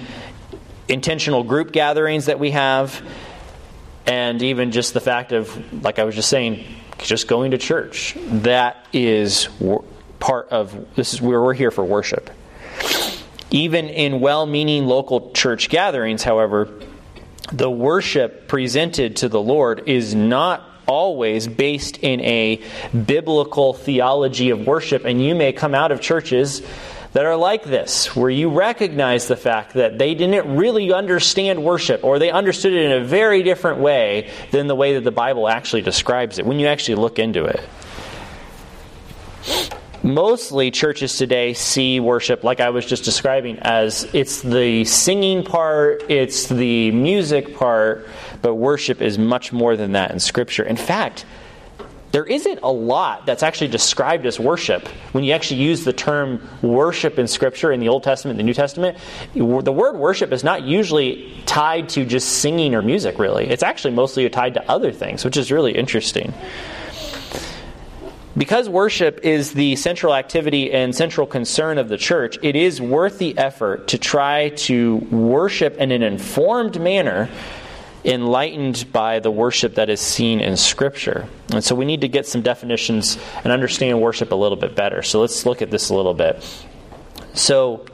[0.88, 3.02] intentional group gatherings that we have,
[4.06, 6.64] and even just the fact of, like I was just saying,
[6.98, 8.16] just going to church.
[8.18, 9.48] That is
[10.18, 12.30] part of this is where we're here for worship.
[13.50, 16.68] Even in well meaning local church gatherings, however,
[17.52, 22.62] the worship presented to the Lord is not always based in a
[23.06, 26.62] biblical theology of worship, and you may come out of churches
[27.14, 32.04] that are like this, where you recognize the fact that they didn't really understand worship,
[32.04, 35.48] or they understood it in a very different way than the way that the Bible
[35.48, 37.60] actually describes it when you actually look into it.
[40.02, 46.02] Mostly, churches today see worship, like I was just describing, as it's the singing part,
[46.10, 48.08] it's the music part,
[48.42, 50.64] but worship is much more than that in Scripture.
[50.64, 51.24] In fact,
[52.14, 54.86] there isn't a lot that's actually described as worship.
[55.10, 58.44] When you actually use the term worship in Scripture in the Old Testament, and the
[58.44, 58.98] New Testament,
[59.34, 63.48] the word worship is not usually tied to just singing or music, really.
[63.48, 66.32] It's actually mostly tied to other things, which is really interesting.
[68.36, 73.18] Because worship is the central activity and central concern of the church, it is worth
[73.18, 77.28] the effort to try to worship in an informed manner
[78.04, 81.28] enlightened by the worship that is seen in Scripture.
[81.52, 85.02] And so we need to get some definitions and understand worship a little bit better.
[85.02, 86.44] So let's look at this a little bit.
[87.32, 87.86] So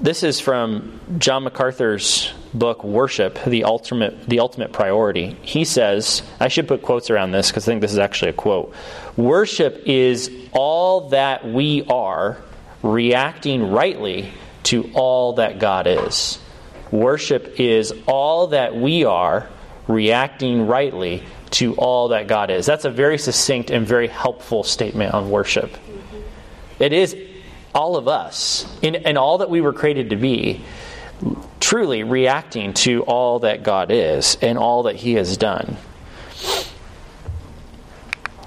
[0.00, 5.36] this is from John MacArthur's book Worship, the ultimate the ultimate priority.
[5.42, 8.34] He says, I should put quotes around this because I think this is actually a
[8.34, 8.74] quote.
[9.16, 12.36] Worship is all that we are
[12.82, 14.32] reacting rightly
[14.64, 16.38] to all that God is.
[16.92, 19.48] Worship is all that we are
[19.88, 22.66] reacting rightly to all that God is.
[22.66, 25.76] That's a very succinct and very helpful statement on worship.
[26.78, 27.16] It is
[27.74, 30.62] all of us, in, all that we were created to be,
[31.60, 35.76] truly reacting to all that God is and all that He has done.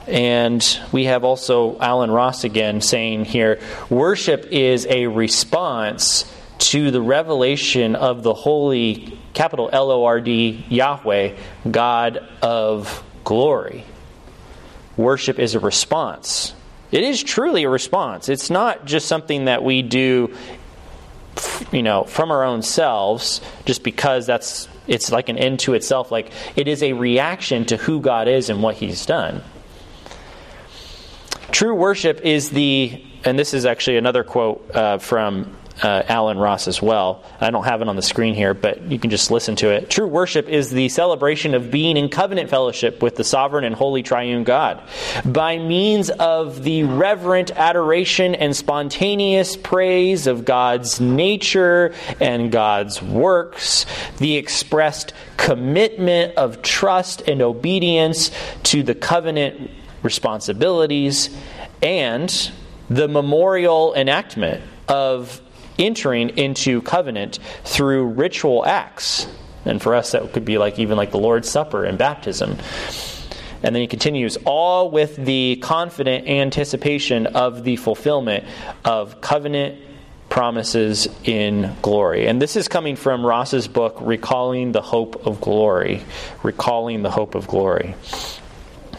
[0.08, 7.02] And we have also Allen Ross again saying here worship is a response to the
[7.02, 11.36] revelation of the holy, capital L O R D, Yahweh,
[11.70, 13.86] God of glory.
[14.98, 16.54] Worship is a response.
[16.92, 18.30] It is truly a response.
[18.30, 20.34] It's not just something that we do
[21.72, 26.12] you know from our own selves just because that's it's like an end to itself
[26.12, 29.44] like it is a reaction to who God is and what he's done.
[31.52, 36.68] True worship is the and this is actually another quote uh, from uh, Allen Ross
[36.68, 37.24] as well.
[37.40, 39.90] I don't have it on the screen here, but you can just listen to it.
[39.90, 44.02] True worship is the celebration of being in covenant fellowship with the sovereign and holy
[44.02, 44.82] triune God.
[45.26, 53.86] By means of the reverent adoration and spontaneous praise of God's nature and God's works,
[54.18, 58.32] the expressed commitment of trust and obedience
[58.64, 59.72] to the covenant
[60.04, 61.36] responsibilities,
[61.82, 62.52] and
[62.90, 65.42] the memorial enactment of
[65.78, 69.28] entering into covenant through ritual acts.
[69.66, 72.58] And for us, that could be like even like the Lord's Supper and baptism.
[73.64, 78.46] And then he continues, all with the confident anticipation of the fulfillment
[78.84, 79.82] of covenant
[80.30, 82.28] promises in glory.
[82.28, 86.04] And this is coming from Ross's book, Recalling the Hope of Glory.
[86.44, 87.96] Recalling the Hope of Glory.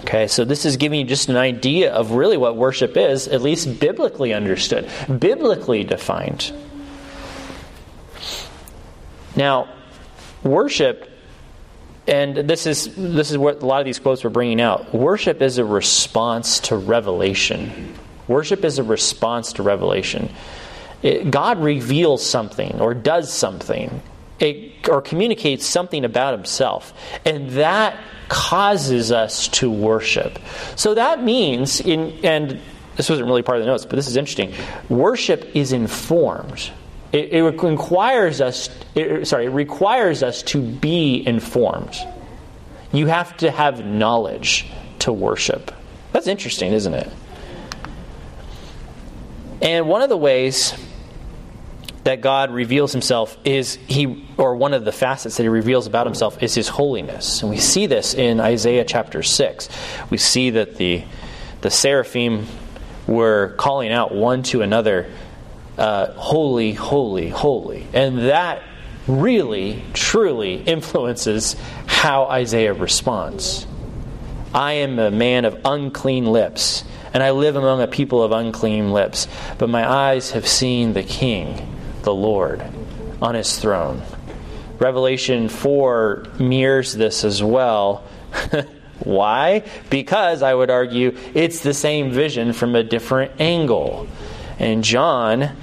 [0.00, 3.42] Okay, so this is giving you just an idea of really what worship is, at
[3.42, 6.52] least biblically understood, biblically defined.
[9.36, 9.68] Now,
[10.42, 11.10] worship,
[12.08, 14.94] and this is this is what a lot of these quotes were bringing out.
[14.94, 17.94] Worship is a response to revelation.
[18.28, 20.30] Worship is a response to revelation.
[21.02, 24.02] It, God reveals something or does something,
[24.40, 26.92] it, or communicates something about Himself,
[27.24, 30.38] and that causes us to worship.
[30.74, 32.60] So that means, in and
[32.96, 34.54] this wasn't really part of the notes, but this is interesting.
[34.88, 36.70] Worship is informed.
[37.12, 41.96] It, it requires us, it, sorry, it requires us to be informed.
[42.92, 44.66] You have to have knowledge
[45.00, 45.72] to worship.
[46.12, 47.10] That's interesting, isn't it?
[49.62, 50.74] And one of the ways
[52.04, 56.06] that God reveals himself is he or one of the facets that he reveals about
[56.06, 57.42] himself is his holiness.
[57.42, 59.68] And we see this in Isaiah chapter 6.
[60.10, 61.04] We see that the
[61.62, 62.46] the seraphim
[63.08, 65.10] were calling out one to another
[65.78, 67.86] uh, holy, holy, holy.
[67.92, 68.62] And that
[69.06, 73.66] really, truly influences how Isaiah responds.
[74.54, 78.92] I am a man of unclean lips, and I live among a people of unclean
[78.92, 82.62] lips, but my eyes have seen the King, the Lord,
[83.20, 84.02] on his throne.
[84.78, 88.04] Revelation 4 mirrors this as well.
[89.00, 89.62] Why?
[89.90, 94.06] Because I would argue it's the same vision from a different angle.
[94.58, 95.56] And John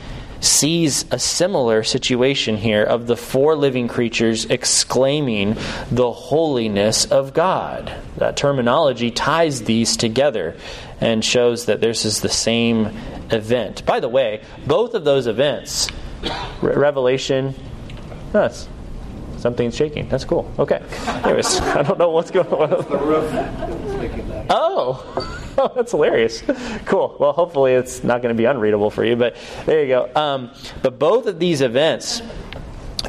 [0.44, 5.56] sees a similar situation here of the four living creatures exclaiming
[5.92, 7.94] the holiness of God.
[8.18, 10.56] That terminology ties these together
[11.00, 12.88] and shows that this is the same
[13.32, 13.86] event.
[13.86, 15.90] By the way, both of those events,
[16.62, 17.56] Revelation,
[18.32, 18.68] that's
[19.38, 20.08] something's shaking.
[20.10, 20.52] That's cool.
[20.60, 20.82] Okay.
[21.24, 22.86] Anyways, I don't know what's going on.
[24.50, 25.33] Oh.
[25.58, 26.42] oh, that's hilarious.
[26.86, 27.16] Cool.
[27.20, 29.36] Well, hopefully it's not going to be unreadable for you, but
[29.66, 30.12] there you go.
[30.16, 32.22] Um, but both of these events,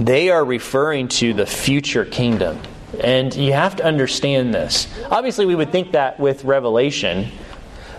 [0.00, 2.60] they are referring to the future kingdom.
[3.02, 4.86] And you have to understand this.
[5.10, 7.30] Obviously, we would think that with Revelation.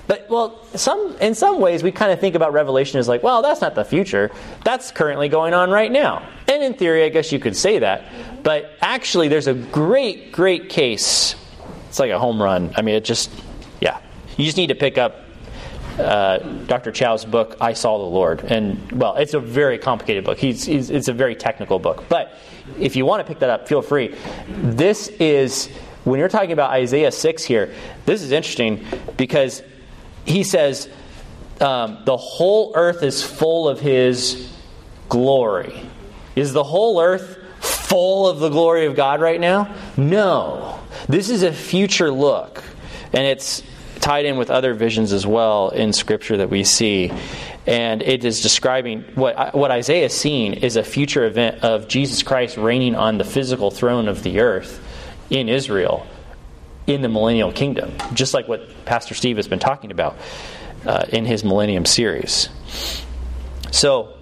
[0.08, 3.42] But well, some in some ways we kind of think about Revelation as like, well,
[3.42, 4.32] that's not the future.
[4.64, 6.30] That's currently going on right now.
[6.48, 8.06] And in theory, I guess you could say that.
[8.44, 11.36] But actually, there's a great, great case.
[11.90, 12.74] It's like a home run.
[12.78, 13.32] I mean, it just
[14.38, 15.22] you just need to pick up
[16.00, 16.92] uh, Dr.
[16.92, 18.42] Chou's book, I Saw the Lord.
[18.44, 20.38] And, well, it's a very complicated book.
[20.38, 22.06] He's, he's, it's a very technical book.
[22.10, 22.34] But
[22.80, 24.16] if you want to pick that up, feel free.
[24.48, 25.68] This is,
[26.04, 27.74] when you're talking about Isaiah 6 here,
[28.06, 29.64] this is interesting because
[30.26, 30.90] he says,
[31.62, 34.52] um, the whole earth is full of his
[35.08, 35.82] glory.
[36.36, 39.74] Is the whole earth full of the glory of God right now?
[39.96, 40.80] No.
[41.08, 42.64] This is a future look.
[43.14, 43.64] And it's
[44.06, 47.12] tied in with other visions as well in Scripture that we see.
[47.66, 52.22] And it is describing what, what Isaiah is seeing is a future event of Jesus
[52.22, 54.80] Christ reigning on the physical throne of the earth
[55.32, 56.06] in Israel
[56.86, 60.16] in the millennial kingdom, just like what Pastor Steve has been talking about
[60.86, 62.50] uh, in his Millennium series.
[63.72, 64.14] So,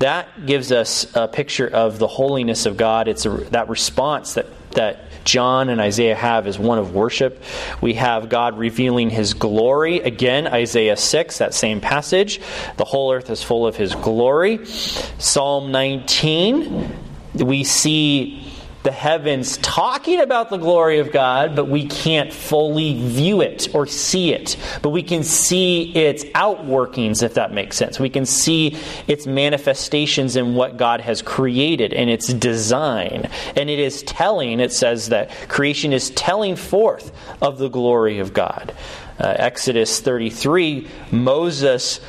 [0.00, 3.06] that gives us a picture of the holiness of God.
[3.06, 7.42] It's a, that response that, that John and Isaiah have is one of worship.
[7.80, 10.00] We have God revealing his glory.
[10.00, 12.40] Again, Isaiah 6, that same passage.
[12.76, 14.64] The whole earth is full of his glory.
[14.66, 16.96] Psalm 19,
[17.34, 18.49] we see
[18.82, 23.86] the heavens talking about the glory of God, but we can't fully view it or
[23.86, 24.56] see it.
[24.80, 28.00] But we can see its outworkings, if that makes sense.
[28.00, 33.28] We can see its manifestations in what God has created and its design.
[33.54, 37.12] And it is telling, it says that creation is telling forth
[37.42, 38.74] of the glory of God.
[39.18, 42.00] Uh, Exodus 33, Moses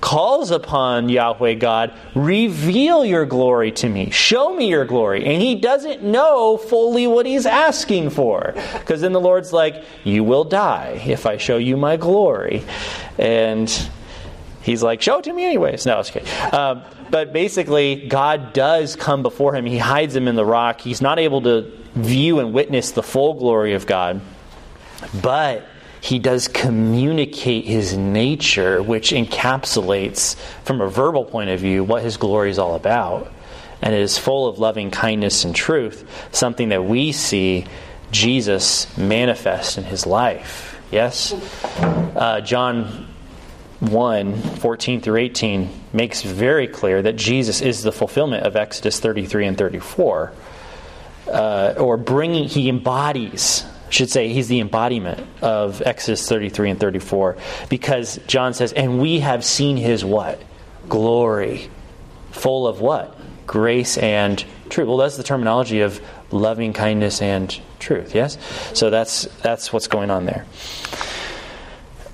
[0.00, 5.24] calls upon Yahweh God, reveal your glory to me, show me your glory.
[5.24, 8.54] And he doesn't know fully what he's asking for.
[8.74, 12.64] Because then the Lord's like, You will die if I show you my glory.
[13.18, 13.70] And
[14.62, 15.86] he's like, Show it to me anyways.
[15.86, 16.28] No, it's okay.
[16.50, 19.66] Um, but basically, God does come before him.
[19.66, 20.80] He hides him in the rock.
[20.80, 24.20] He's not able to view and witness the full glory of God.
[25.22, 25.66] But
[26.00, 32.16] he does communicate his nature, which encapsulates, from a verbal point of view, what his
[32.16, 33.30] glory is all about.
[33.82, 37.66] And it is full of loving kindness and truth, something that we see
[38.10, 40.78] Jesus manifest in his life.
[40.90, 41.32] Yes?
[41.80, 43.06] Uh, John
[43.80, 49.46] 1 14 through 18 makes very clear that Jesus is the fulfillment of Exodus 33
[49.46, 50.32] and 34.
[51.26, 57.36] Uh, or bringing, he embodies should say he's the embodiment of Exodus 33 and 34
[57.68, 60.40] because John says, and we have seen his what?
[60.88, 61.68] Glory.
[62.30, 63.16] Full of what?
[63.46, 64.86] Grace and truth.
[64.88, 66.00] Well, that's the terminology of
[66.30, 68.38] loving kindness and truth, yes?
[68.74, 70.46] So that's, that's what's going on there.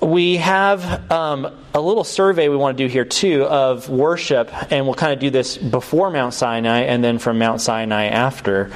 [0.01, 4.85] We have um, a little survey we want to do here too of worship, and
[4.85, 8.71] we'll kind of do this before Mount Sinai and then from Mount Sinai after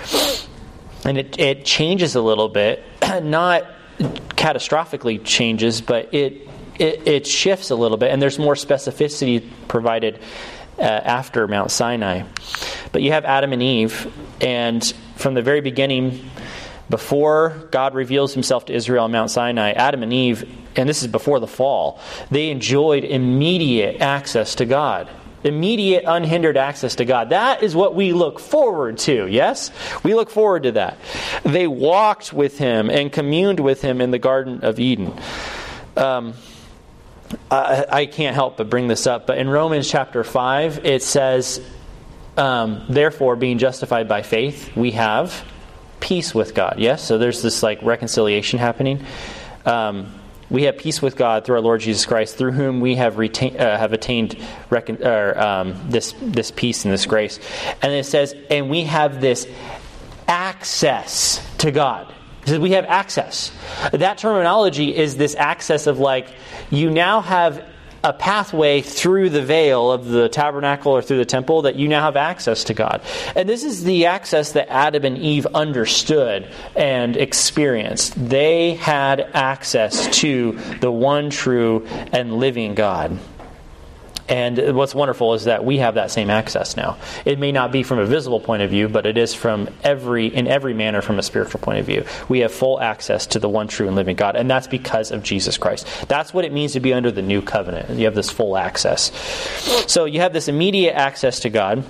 [1.05, 2.83] and it, it changes a little bit,
[3.23, 3.65] not
[3.99, 6.47] catastrophically changes, but it,
[6.79, 10.19] it, it shifts a little bit, and there's more specificity provided
[10.79, 12.23] uh, after Mount Sinai.
[12.91, 14.83] But you have Adam and Eve, and
[15.15, 16.29] from the very beginning,
[16.91, 20.43] Before God reveals himself to Israel on Mount Sinai, Adam and Eve,
[20.75, 25.07] and this is before the fall, they enjoyed immediate access to God.
[25.43, 27.29] Immediate, unhindered access to God.
[27.29, 29.71] That is what we look forward to, yes?
[30.03, 30.97] We look forward to that.
[31.43, 35.13] They walked with him and communed with him in the Garden of Eden.
[35.97, 36.33] Um,
[37.49, 41.61] I, I, can't help but bring this up, but in Romans chapter 5, it says,
[42.37, 45.45] um, Therefore, being justified by faith, we have
[45.99, 46.75] peace with God.
[46.77, 47.03] Yes?
[47.03, 49.05] So there's this like reconciliation happening.
[49.65, 50.13] Um,
[50.51, 53.57] we have peace with God through our Lord Jesus Christ, through whom we have retain,
[53.57, 54.37] uh, have attained
[54.69, 55.01] recon,
[55.37, 57.39] um, this this peace and this grace.
[57.81, 59.47] And it says, and we have this
[60.27, 62.13] access to God.
[62.43, 63.51] It says we have access.
[63.93, 66.27] That terminology is this access of like
[66.69, 67.65] you now have
[68.03, 72.01] a pathway through the veil of the tabernacle or through the temple that you now
[72.01, 73.01] have access to God.
[73.35, 78.13] And this is the access that Adam and Eve understood and experienced.
[78.29, 83.19] They had access to the one true and living God.
[84.31, 86.97] And what's wonderful is that we have that same access now.
[87.25, 90.27] It may not be from a visible point of view, but it is from every
[90.27, 92.05] in every manner from a spiritual point of view.
[92.29, 95.21] We have full access to the one true and living God, and that's because of
[95.21, 95.85] Jesus Christ.
[96.07, 97.89] That's what it means to be under the new covenant.
[97.99, 99.11] You have this full access.
[99.91, 101.83] So you have this immediate access to God.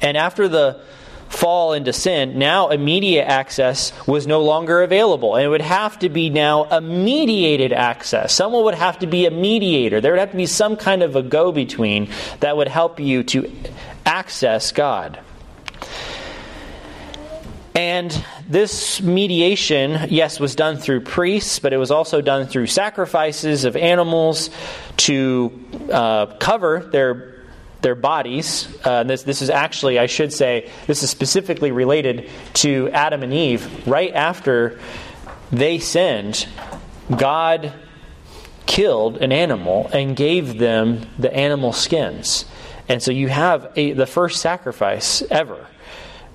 [0.00, 0.80] And after the
[1.30, 5.36] fall into sin, now immediate access was no longer available.
[5.36, 8.34] And it would have to be now a mediated access.
[8.34, 10.00] Someone would have to be a mediator.
[10.00, 12.10] There would have to be some kind of a go between
[12.40, 13.50] that would help you to
[14.04, 15.20] access God.
[17.76, 23.64] And this mediation, yes, was done through priests, but it was also done through sacrifices
[23.64, 24.50] of animals
[24.98, 27.39] to uh, cover their
[27.82, 28.68] their bodies.
[28.84, 33.32] Uh, this, this is actually, I should say, this is specifically related to Adam and
[33.32, 33.86] Eve.
[33.86, 34.78] Right after
[35.50, 36.46] they sinned,
[37.14, 37.72] God
[38.66, 42.44] killed an animal and gave them the animal skins.
[42.88, 45.66] And so you have a, the first sacrifice ever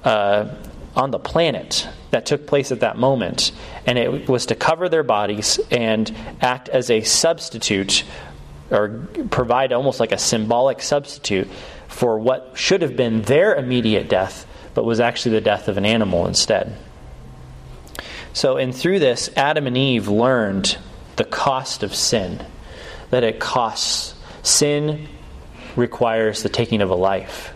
[0.04, 0.54] uh,
[0.96, 3.52] on the planet that took place at that moment.
[3.86, 8.04] And it was to cover their bodies and act as a substitute
[8.72, 11.48] or provide almost like a symbolic substitute
[11.88, 15.86] for what should have been their immediate death, but was actually the death of an
[15.86, 16.76] animal instead.
[18.34, 20.78] So, and through this, Adam and Eve learned
[21.16, 22.46] the cost of sin,
[23.10, 24.14] that it costs.
[24.44, 25.08] Sin
[25.76, 27.54] requires the taking of a life.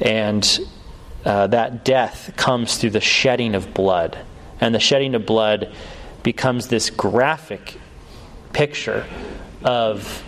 [0.00, 0.58] And
[1.24, 4.18] uh, that death comes through the shedding of blood.
[4.60, 5.72] And the shedding of blood
[6.22, 7.78] becomes this graphic
[8.52, 9.06] picture
[9.64, 10.22] of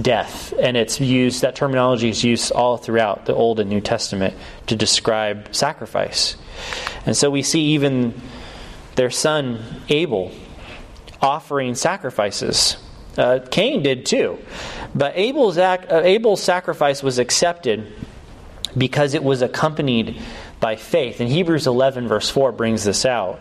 [0.00, 0.52] death.
[0.58, 4.34] And it's used, that terminology is used all throughout the Old and New Testament
[4.66, 6.36] to describe sacrifice.
[7.06, 8.20] And so we see even
[8.96, 10.32] their son Abel
[11.20, 12.76] offering sacrifices.
[13.16, 14.38] Uh, Cain did too.
[14.94, 17.92] But Abel's, uh, Abel's sacrifice was accepted
[18.76, 20.20] because it was accompanied
[20.60, 21.20] by faith.
[21.20, 23.40] And Hebrews 11, verse 4, brings this out.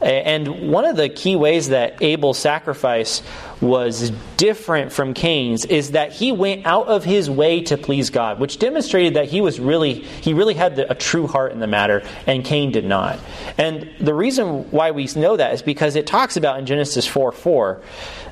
[0.00, 3.22] And one of the key ways that Abel's sacrifice
[3.60, 8.38] was different from Cain's is that he went out of his way to please God,
[8.38, 11.66] which demonstrated that he was really he really had the, a true heart in the
[11.66, 13.18] matter, and Cain did not.
[13.56, 17.32] And the reason why we know that is because it talks about in Genesis 4
[17.32, 17.82] 4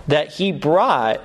[0.07, 1.21] that he brought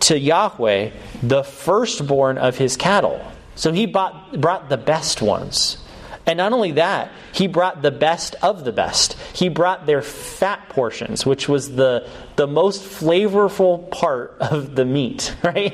[0.00, 0.90] to Yahweh
[1.22, 3.24] the firstborn of his cattle.
[3.54, 5.78] So he bought, brought the best ones.
[6.26, 9.12] And not only that, he brought the best of the best.
[9.32, 15.36] He brought their fat portions, which was the, the most flavorful part of the meat,
[15.44, 15.72] right?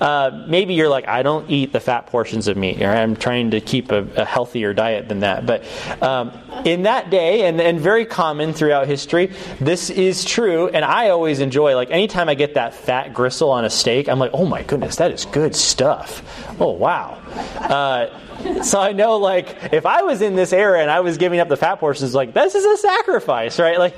[0.00, 2.80] uh, maybe you're like, I don't eat the fat portions of meat.
[2.82, 5.44] I'm trying to keep a, a healthier diet than that.
[5.44, 5.64] But
[6.00, 6.30] um,
[6.64, 10.68] in that day, and, and very common throughout history, this is true.
[10.68, 14.20] And I always enjoy, like, anytime I get that fat gristle on a steak, I'm
[14.20, 16.22] like, oh my goodness, that is good stuff.
[16.60, 17.20] Oh, wow.
[17.56, 18.20] Uh,
[18.62, 21.48] so I know, like, if I was in this era and I was giving up
[21.48, 23.78] the fat portions, like, this is a sacrifice, right?
[23.84, 23.96] Like,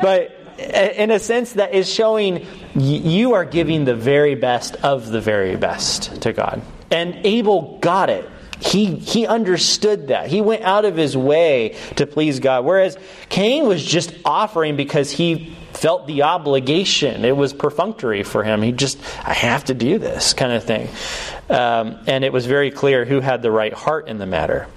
[0.00, 5.20] but in a sense that is showing you are giving the very best of the
[5.20, 6.62] very best to God.
[6.90, 8.28] And Abel got it.
[8.60, 10.28] He, he understood that.
[10.28, 12.64] He went out of his way to please God.
[12.64, 12.96] Whereas
[13.28, 17.24] Cain was just offering because he felt the obligation.
[17.24, 18.62] It was perfunctory for him.
[18.62, 20.88] He just, I have to do this kind of thing.
[21.48, 24.68] Um, and it was very clear who had the right heart in the matter.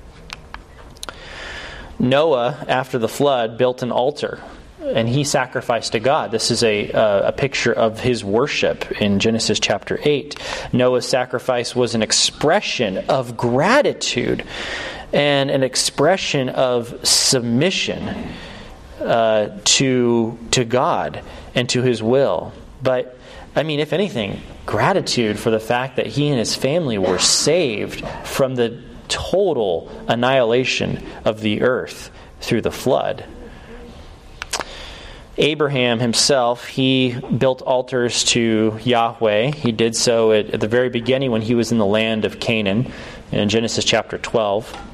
[1.98, 4.40] Noah, after the flood, built an altar
[4.82, 6.32] and he sacrificed to God.
[6.32, 10.36] This is a, uh, a picture of his worship in Genesis chapter 8.
[10.74, 14.46] Noah's sacrifice was an expression of gratitude
[15.12, 18.30] and an expression of submission
[19.02, 21.24] uh, to, to God
[21.56, 22.54] and to his will.
[22.82, 23.18] But,
[23.56, 28.06] I mean, if anything, gratitude for the fact that he and his family were saved
[28.24, 33.26] from the total annihilation of the earth through the flood.
[35.38, 39.52] Abraham himself, he built altars to Yahweh.
[39.52, 42.42] He did so at, at, the very beginning when he was in the land of
[42.42, 42.92] Canaan
[43.32, 44.89] in Genesis chapter 12.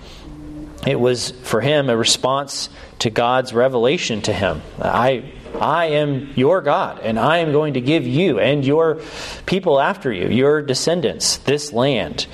[0.85, 2.69] It was for him a response
[2.99, 4.61] to God's revelation to him.
[4.79, 9.01] I, I am your God, and I am going to give you and your
[9.45, 12.27] people after you, your descendants, this land.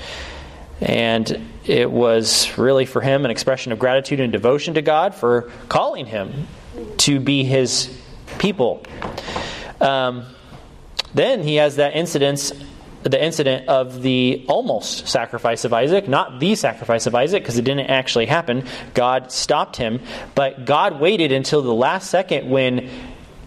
[0.82, 5.52] And it was really for him an expression of gratitude and devotion to God for
[5.70, 6.48] calling him
[6.98, 7.96] to be his
[8.40, 8.84] people.
[9.80, 10.26] Um,
[11.14, 12.54] then he has that incident,
[13.04, 17.64] the incident of the almost sacrifice of Isaac, not the sacrifice of Isaac, because it
[17.64, 18.66] didn't actually happen.
[18.94, 20.02] God stopped him,
[20.36, 22.90] but God waited until the last second when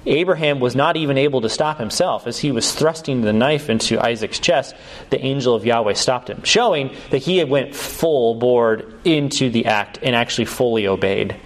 [0.07, 2.27] Abraham was not even able to stop himself.
[2.27, 4.75] As he was thrusting the knife into Isaac's chest,
[5.11, 9.67] the angel of Yahweh stopped him, showing that he had went full board into the
[9.67, 11.37] act and actually fully obeyed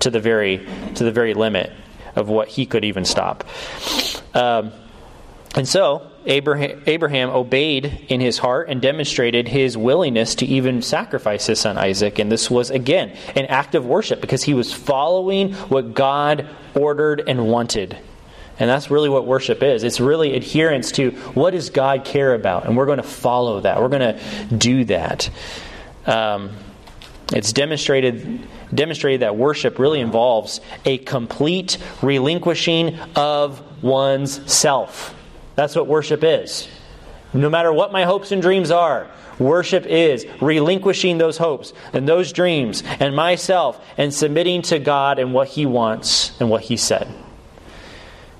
[0.00, 1.72] to the very to the very limit
[2.14, 3.44] of what he could even stop.
[4.34, 4.72] Um,
[5.54, 11.46] and so Abraham, Abraham, obeyed in his heart and demonstrated his willingness to even sacrifice
[11.46, 12.18] his son Isaac.
[12.18, 17.22] And this was, again, an act of worship because he was following what God ordered
[17.26, 17.96] and wanted.
[18.58, 19.84] And that's really what worship is.
[19.84, 23.80] It's really adherence to what does God care about, and we're going to follow that.
[23.80, 25.30] We're going to do that.
[26.06, 26.50] Um,
[27.32, 35.15] it's demonstrated demonstrated that worship really involves a complete relinquishing of one's self.
[35.56, 36.68] That's what worship is.
[37.32, 42.32] No matter what my hopes and dreams are, worship is relinquishing those hopes and those
[42.32, 47.12] dreams and myself and submitting to God and what He wants and what He said.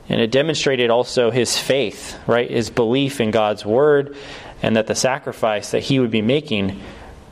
[0.08, 2.48] And it demonstrated also his faith, right?
[2.48, 4.16] His belief in God's word
[4.62, 6.80] and that the sacrifice that he would be making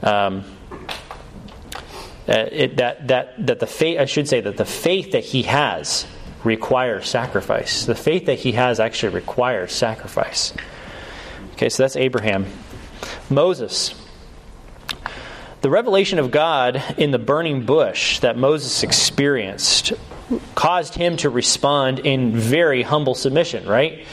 [0.02, 0.44] um,
[2.28, 5.42] uh, it, that, that, that the faith, I should say, that the faith that he
[5.42, 6.06] has
[6.44, 7.86] requires sacrifice.
[7.86, 10.52] The faith that he has actually requires sacrifice.
[11.52, 12.46] Okay, so that's Abraham.
[13.30, 13.94] Moses.
[15.62, 19.94] The revelation of God in the burning bush that Moses experienced
[20.54, 24.04] caused him to respond in very humble submission, right?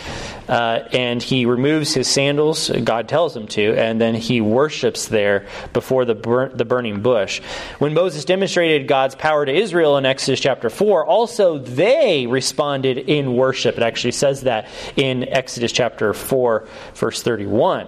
[0.51, 5.47] Uh, and he removes his sandals, God tells him to, and then he worships there
[5.71, 7.39] before the, bur- the burning bush.
[7.79, 13.37] When Moses demonstrated God's power to Israel in Exodus chapter 4, also they responded in
[13.37, 13.77] worship.
[13.77, 17.87] It actually says that in Exodus chapter 4, verse 31.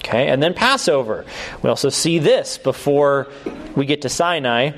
[0.00, 1.24] Okay, and then Passover.
[1.62, 3.28] We also see this before
[3.74, 4.72] we get to Sinai.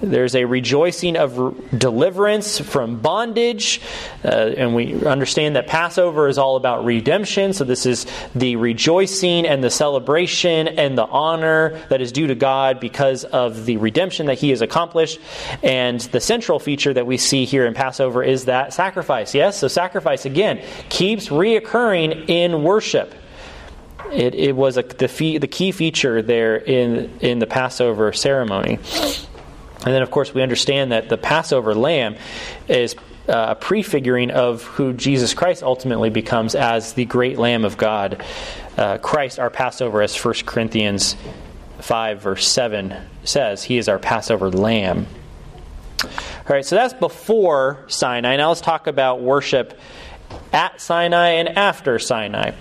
[0.00, 3.80] There's a rejoicing of deliverance from bondage.
[4.24, 7.52] Uh, and we understand that Passover is all about redemption.
[7.52, 12.36] So, this is the rejoicing and the celebration and the honor that is due to
[12.36, 15.18] God because of the redemption that He has accomplished.
[15.64, 19.34] And the central feature that we see here in Passover is that sacrifice.
[19.34, 19.58] Yes?
[19.58, 23.14] So, sacrifice, again, keeps reoccurring in worship.
[24.12, 28.78] It, it was a, the, fee, the key feature there in, in the Passover ceremony.
[29.84, 32.16] And then, of course, we understand that the Passover lamb
[32.66, 32.96] is
[33.28, 38.24] uh, a prefiguring of who Jesus Christ ultimately becomes as the great Lamb of God.
[38.76, 41.14] Uh, Christ, our Passover, as 1 Corinthians
[41.80, 45.06] 5, verse 7 says, He is our Passover lamb.
[46.02, 46.10] All
[46.48, 48.36] right, so that's before Sinai.
[48.36, 49.78] Now let's talk about worship
[50.52, 52.52] at Sinai and after Sinai.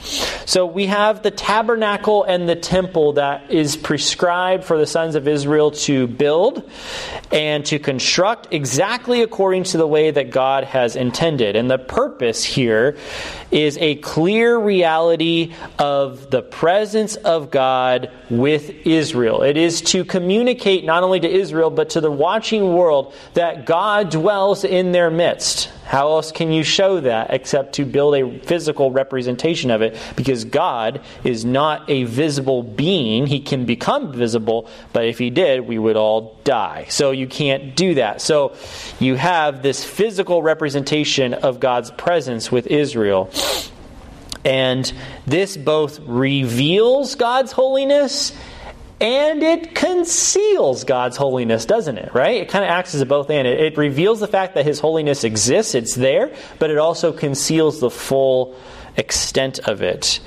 [0.45, 5.27] So we have the tabernacle and the temple that is prescribed for the sons of
[5.27, 6.69] Israel to build
[7.31, 11.55] and to construct exactly according to the way that God has intended.
[11.55, 12.97] And the purpose here
[13.51, 19.43] is a clear reality of the presence of God with Israel.
[19.43, 24.09] It is to communicate not only to Israel but to the watching world that God
[24.09, 25.69] dwells in their midst.
[25.87, 29.97] How else can you show that except to build a physical representation of it?
[30.17, 33.25] Because God is not a visible being.
[33.25, 36.87] He can become visible, but if He did, we would all die.
[36.89, 38.21] So you can't do that.
[38.21, 38.55] So
[38.99, 43.31] you have this physical representation of God's presence with Israel.
[44.43, 44.91] And
[45.25, 48.33] this both reveals God's holiness
[48.99, 52.13] and it conceals God's holiness, doesn't it?
[52.13, 52.41] Right?
[52.41, 53.47] It kind of acts as a both and.
[53.47, 57.79] It, it, reveals the fact that His holiness exists, it's there, but it also conceals
[57.79, 58.55] the full
[58.95, 60.19] extent of it.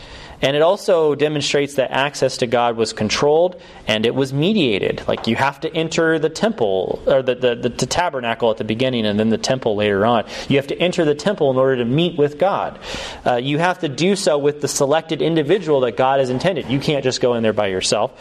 [0.43, 5.07] And it also demonstrates that access to God was controlled and it was mediated.
[5.07, 8.64] Like you have to enter the temple, or the, the, the, the, tabernacle at the
[8.64, 10.24] beginning and then the temple later on.
[10.49, 12.78] You have to enter the temple in order to meet with God.
[13.26, 16.70] Uh, you have to do so with the selected individual that God has intended.
[16.70, 18.12] You can't just go in there by yourself.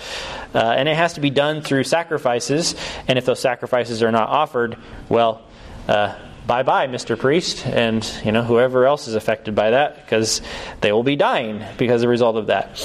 [0.53, 2.75] Uh, and it has to be done through sacrifices.
[3.07, 5.41] And if those sacrifices are not offered, well,
[5.87, 6.15] uh,
[6.49, 7.17] bye bye, Mr.
[7.17, 10.41] Priest, and you know whoever else is affected by that, because
[10.81, 12.81] they will be dying because of the result of that.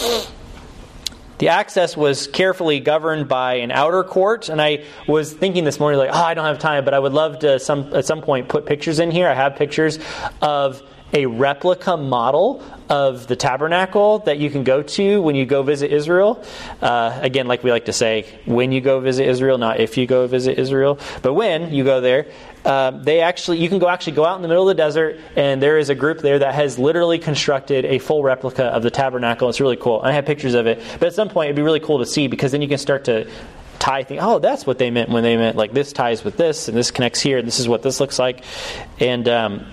[1.38, 5.98] The access was carefully governed by an outer court, and I was thinking this morning,
[5.98, 8.48] like, oh, I don't have time, but I would love to some at some point
[8.48, 9.28] put pictures in here.
[9.28, 9.98] I have pictures
[10.42, 10.82] of
[11.12, 15.92] a replica model of the tabernacle that you can go to when you go visit
[15.92, 16.42] Israel.
[16.82, 20.06] Uh, again, like we like to say, when you go visit Israel, not if you
[20.06, 22.26] go visit Israel, but when you go there.
[22.64, 25.20] Uh, they actually, you can go actually go out in the middle of the desert,
[25.36, 28.90] and there is a group there that has literally constructed a full replica of the
[28.90, 29.48] tabernacle.
[29.50, 30.00] It's really cool.
[30.02, 32.26] I have pictures of it, but at some point it'd be really cool to see
[32.26, 33.30] because then you can start to
[33.78, 34.20] tie things.
[34.24, 36.90] Oh, that's what they meant when they meant like this ties with this, and this
[36.90, 38.42] connects here, and this is what this looks like,
[38.98, 39.66] and um,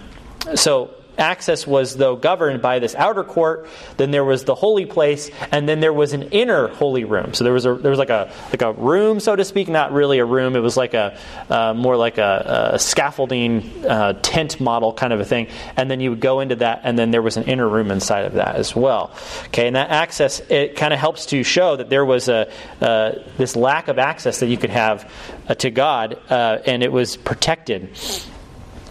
[0.55, 5.29] so access was though governed by this outer court then there was the holy place
[5.51, 7.33] and then there was an inner holy room.
[7.33, 9.91] So there was a there was like a like a room so to speak not
[9.91, 10.55] really a room.
[10.55, 11.17] It was like a
[11.49, 15.47] uh, more like a, a scaffolding uh, tent model kind of a thing.
[15.77, 18.25] And then you would go into that and then there was an inner room inside
[18.25, 19.15] of that as well.
[19.47, 22.51] Okay and that access it kind of helps to show that there was a
[22.81, 25.11] uh, this lack of access that you could have
[25.47, 27.89] uh, to god uh, and it was protected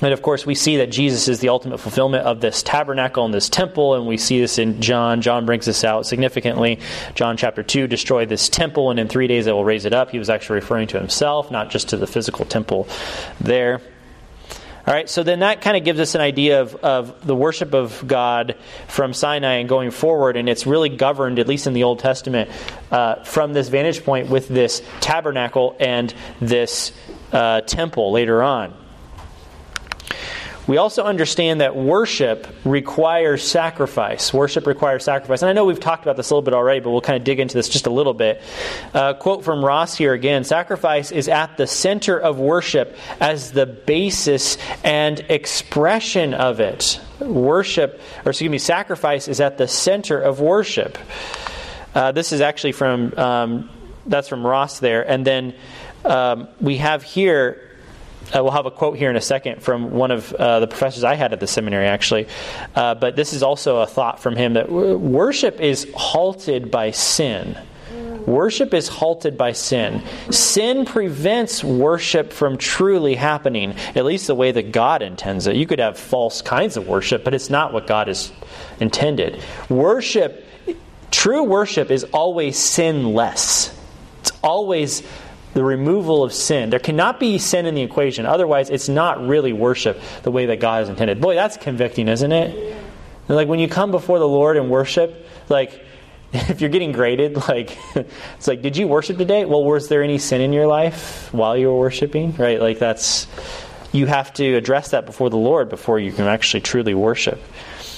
[0.03, 3.35] and of course, we see that Jesus is the ultimate fulfillment of this tabernacle and
[3.35, 5.21] this temple, and we see this in John.
[5.21, 6.81] John brings this out significantly.
[7.15, 10.11] John chapter 2 destroy this temple, and in three days I will raise it up.
[10.11, 12.89] He was actually referring to himself, not just to the physical temple
[13.41, 13.81] there.
[14.87, 17.75] All right, so then that kind of gives us an idea of, of the worship
[17.75, 18.57] of God
[18.89, 22.51] from Sinai and going forward, and it's really governed, at least in the Old Testament,
[22.91, 26.93] uh, from this vantage point with this tabernacle and this
[27.33, 28.75] uh, temple later on.
[30.71, 34.33] We also understand that worship requires sacrifice.
[34.33, 35.43] Worship requires sacrifice.
[35.43, 37.25] And I know we've talked about this a little bit already, but we'll kind of
[37.25, 38.41] dig into this just a little bit.
[38.95, 43.67] Uh, quote from Ross here again Sacrifice is at the center of worship as the
[43.67, 47.01] basis and expression of it.
[47.19, 50.99] Worship, or excuse me, sacrifice is at the center of worship.
[51.97, 53.71] Uh, this is actually from, um,
[54.07, 55.03] that's from Ross there.
[55.03, 55.53] And then
[56.05, 57.70] um, we have here
[58.35, 61.05] uh, we'll have a quote here in a second from one of uh, the professors
[61.05, 62.29] I had at the seminary, actually.
[62.75, 67.59] Uh, but this is also a thought from him that worship is halted by sin.
[68.27, 70.03] Worship is halted by sin.
[70.31, 75.57] Sin prevents worship from truly happening, at least the way that God intends it.
[75.57, 78.31] You could have false kinds of worship, but it's not what God has
[78.79, 79.43] intended.
[79.69, 80.47] Worship,
[81.11, 83.77] true worship, is always sinless.
[84.21, 85.03] It's always
[85.55, 86.71] the removal of sin.
[86.71, 88.27] There cannot be sin in the equation.
[88.27, 91.21] Otherwise, it's not really worship the way that God has intended.
[91.21, 92.77] Boy, that's convicting, isn't it?
[93.29, 95.85] And like when you come before the Lord and worship, like
[96.33, 99.45] if you're getting graded, like it's like, did you worship today?
[99.45, 102.35] Well, was there any sin in your life while you were worshiping?
[102.37, 102.61] Right?
[102.61, 103.27] Like that's
[103.93, 107.41] you have to address that before the Lord before you can actually truly worship.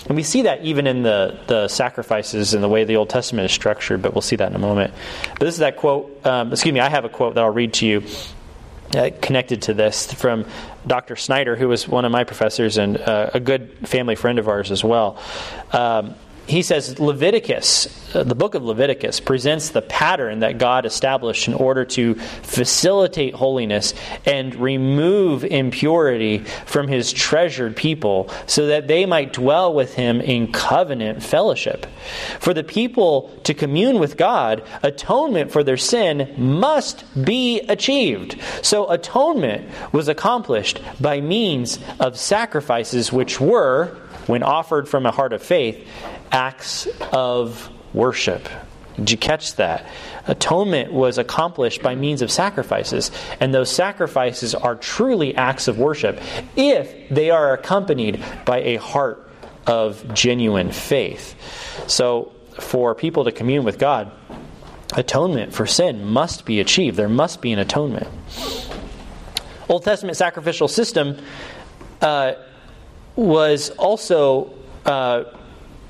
[0.07, 3.47] And we see that even in the, the sacrifices and the way the Old Testament
[3.47, 4.93] is structured, but we'll see that in a moment.
[5.31, 7.75] But this is that quote, um, excuse me, I have a quote that I'll read
[7.75, 8.03] to you
[8.95, 10.45] uh, connected to this from
[10.87, 11.17] Dr.
[11.17, 14.71] Snyder, who was one of my professors and uh, a good family friend of ours
[14.71, 15.23] as well.
[15.73, 16.15] Um,
[16.47, 21.55] he says Leviticus, uh, the book of Leviticus, presents the pattern that God established in
[21.55, 23.95] order to facilitate holiness
[24.27, 30.51] and remove impurity from his treasured people so that they might dwell with him in
[30.53, 31.87] covenant fellowship.
[32.41, 38.39] For the people to commune with God, atonement for their sin must be achieved.
[38.63, 45.33] So atonement was accomplished by means of sacrifices which were when offered from a heart
[45.33, 45.87] of faith,
[46.31, 48.49] acts of worship.
[48.97, 49.87] Did you catch that?
[50.27, 53.11] Atonement was accomplished by means of sacrifices,
[53.41, 56.21] and those sacrifices are truly acts of worship
[56.57, 59.31] if they are accompanied by a heart
[59.67, 61.35] of genuine faith.
[61.89, 64.13] So, for people to commune with God,
[64.95, 66.97] atonement for sin must be achieved.
[66.97, 68.09] There must be an atonement.
[69.69, 71.17] Old Testament sacrificial system
[72.03, 72.35] uh,
[73.17, 74.53] was also
[74.87, 75.25] uh,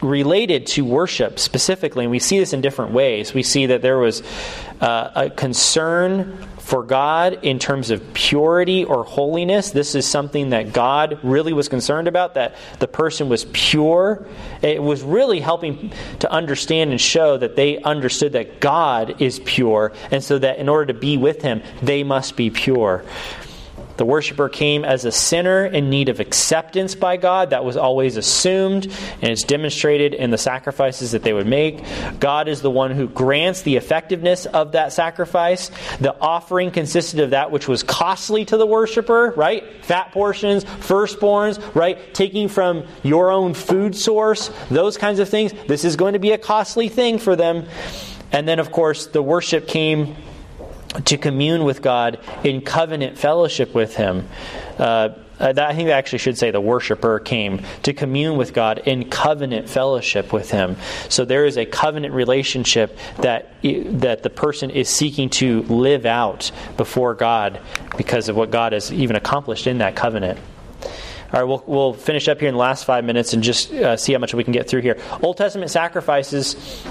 [0.02, 3.32] related to worship specifically, and we see this in different ways.
[3.32, 4.22] We see that there was
[4.80, 9.70] uh, a concern for God in terms of purity or holiness.
[9.70, 14.26] This is something that God really was concerned about, that the person was pure.
[14.62, 19.92] It was really helping to understand and show that they understood that God is pure,
[20.10, 23.04] and so that in order to be with Him, they must be pure.
[24.02, 27.50] The worshiper came as a sinner in need of acceptance by God.
[27.50, 31.84] That was always assumed, and it's demonstrated in the sacrifices that they would make.
[32.18, 35.70] God is the one who grants the effectiveness of that sacrifice.
[36.00, 39.84] The offering consisted of that which was costly to the worshiper, right?
[39.84, 42.12] Fat portions, firstborns, right?
[42.12, 45.52] Taking from your own food source, those kinds of things.
[45.68, 47.68] This is going to be a costly thing for them.
[48.32, 50.16] And then, of course, the worship came
[51.04, 54.28] to commune with God in covenant fellowship with Him.
[54.78, 55.10] Uh,
[55.42, 59.10] uh, I think I actually should say the worshiper came to commune with God in
[59.10, 60.76] covenant fellowship with Him.
[61.08, 66.52] So there is a covenant relationship that that the person is seeking to live out
[66.76, 67.60] before God
[67.96, 70.38] because of what God has even accomplished in that covenant.
[71.32, 73.96] All right, we'll, we'll finish up here in the last five minutes and just uh,
[73.96, 75.00] see how much we can get through here.
[75.22, 76.84] Old Testament sacrifices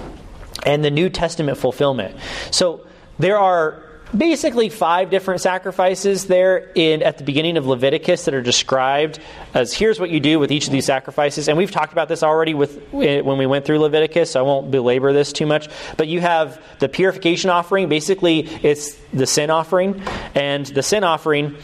[0.65, 2.17] and the New Testament fulfillment.
[2.49, 2.87] So
[3.19, 8.41] there are basically five different sacrifices there in at the beginning of Leviticus that are
[8.41, 9.19] described
[9.53, 11.47] as here's what you do with each of these sacrifices.
[11.47, 14.43] And we've talked about this already with eh, when we went through Leviticus so I
[14.43, 15.69] won't belabor this too much.
[15.97, 17.89] But you have the purification offering.
[17.89, 20.01] Basically it's the sin offering.
[20.35, 21.55] And the sin offering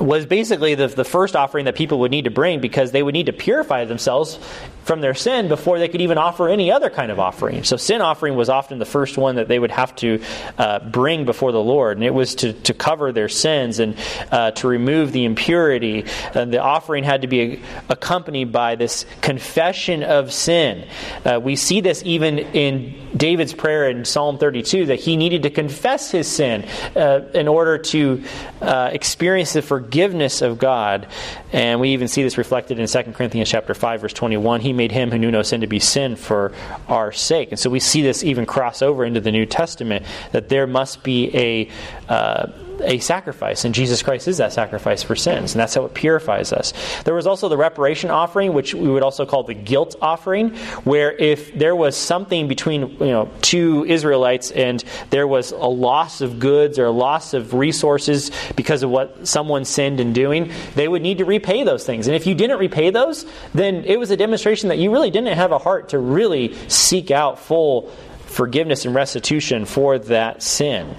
[0.00, 3.14] was basically the, the first offering that people would need to bring because they would
[3.14, 4.38] need to purify themselves
[4.86, 7.64] from their sin before they could even offer any other kind of offering.
[7.64, 10.22] So, sin offering was often the first one that they would have to
[10.56, 13.96] uh, bring before the Lord, and it was to, to cover their sins and
[14.30, 16.04] uh, to remove the impurity.
[16.34, 20.86] And the offering had to be accompanied by this confession of sin.
[21.24, 25.50] Uh, we see this even in David's prayer in Psalm 32 that he needed to
[25.50, 26.64] confess his sin
[26.94, 28.22] uh, in order to
[28.60, 31.08] uh, experience the forgiveness of God.
[31.52, 34.60] And we even see this reflected in 2 Corinthians chapter 5 verse 21.
[34.60, 36.52] He made him who knew no sin to be sin for
[36.88, 37.50] our sake.
[37.50, 41.02] And so we see this even cross over into the New Testament that there must
[41.02, 41.68] be a
[42.08, 42.48] uh,
[42.82, 46.52] a sacrifice, and Jesus Christ is that sacrifice for sins, and that's how it purifies
[46.52, 46.72] us.
[47.04, 50.54] There was also the reparation offering, which we would also call the guilt offering,
[50.84, 56.20] where if there was something between you know two Israelites and there was a loss
[56.20, 60.88] of goods or a loss of resources because of what someone sinned in doing, they
[60.88, 62.06] would need to repay those things.
[62.06, 65.36] And if you didn't repay those, then it was a demonstration that you really didn't
[65.36, 67.90] have a heart to really seek out full
[68.26, 70.94] forgiveness and restitution for that sin.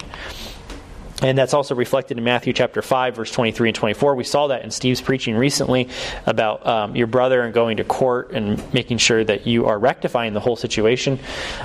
[1.20, 4.14] And that's also reflected in Matthew chapter 5, verse 23 and 24.
[4.14, 5.88] We saw that in Steve's preaching recently
[6.26, 10.32] about um, your brother and going to court and making sure that you are rectifying
[10.32, 11.18] the whole situation.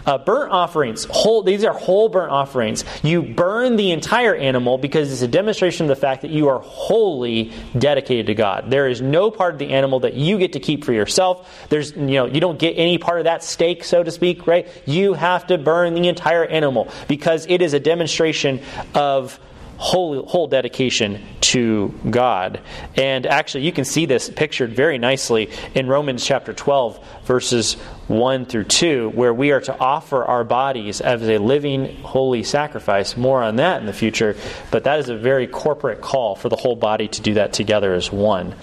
[0.07, 2.83] Uh, burnt offerings, whole, these are whole burnt offerings.
[3.03, 6.59] You burn the entire animal because it's a demonstration of the fact that you are
[6.59, 8.71] wholly dedicated to God.
[8.71, 11.67] There is no part of the animal that you get to keep for yourself.
[11.69, 14.67] There's, you know, you don't get any part of that steak, so to speak, right?
[14.87, 18.59] You have to burn the entire animal because it is a demonstration
[18.95, 19.39] of
[19.83, 22.61] whole, whole dedication to God.
[22.95, 27.73] And actually, you can see this pictured very nicely in Romans chapter 12, verses
[28.07, 33.17] 1 through 2, where we are to offer our bodies as a living, holy sacrifice.
[33.17, 34.37] More on that in the future,
[34.71, 37.93] but that is a very corporate call for the whole body to do that together
[37.93, 38.55] as one.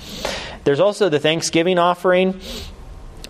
[0.64, 2.40] There's also the Thanksgiving offering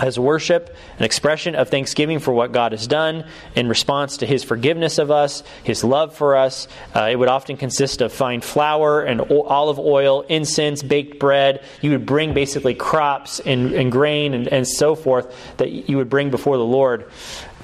[0.01, 3.25] as worship, an expression of thanksgiving for what God has done
[3.55, 6.69] in response to His forgiveness of us, His love for us.
[6.95, 11.63] Uh, it would often consist of fine flour and olive oil, incense, baked bread.
[11.81, 16.11] You would bring basically crops and, and grain and, and so forth that you would
[16.11, 17.11] bring before the Lord.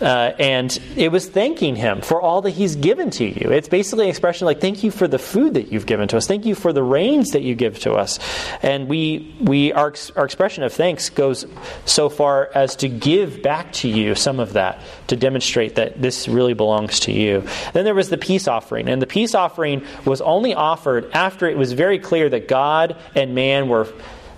[0.00, 3.50] Uh, and it was thanking him for all that he's given to you.
[3.50, 6.26] It's basically an expression like, thank you for the food that you've given to us.
[6.26, 8.18] Thank you for the rains that you give to us.
[8.62, 11.46] And we, we our, our expression of thanks goes
[11.86, 16.28] so far as to give back to you some of that to demonstrate that this
[16.28, 17.46] really belongs to you.
[17.72, 18.88] Then there was the peace offering.
[18.88, 23.34] And the peace offering was only offered after it was very clear that God and
[23.34, 23.88] man were.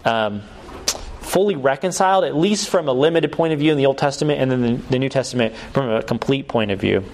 [0.05, 0.43] Um,
[1.29, 4.51] fully reconciled, at least from a limited point of view in the Old Testament, and
[4.51, 7.05] then the, New Testament from a complete point of view.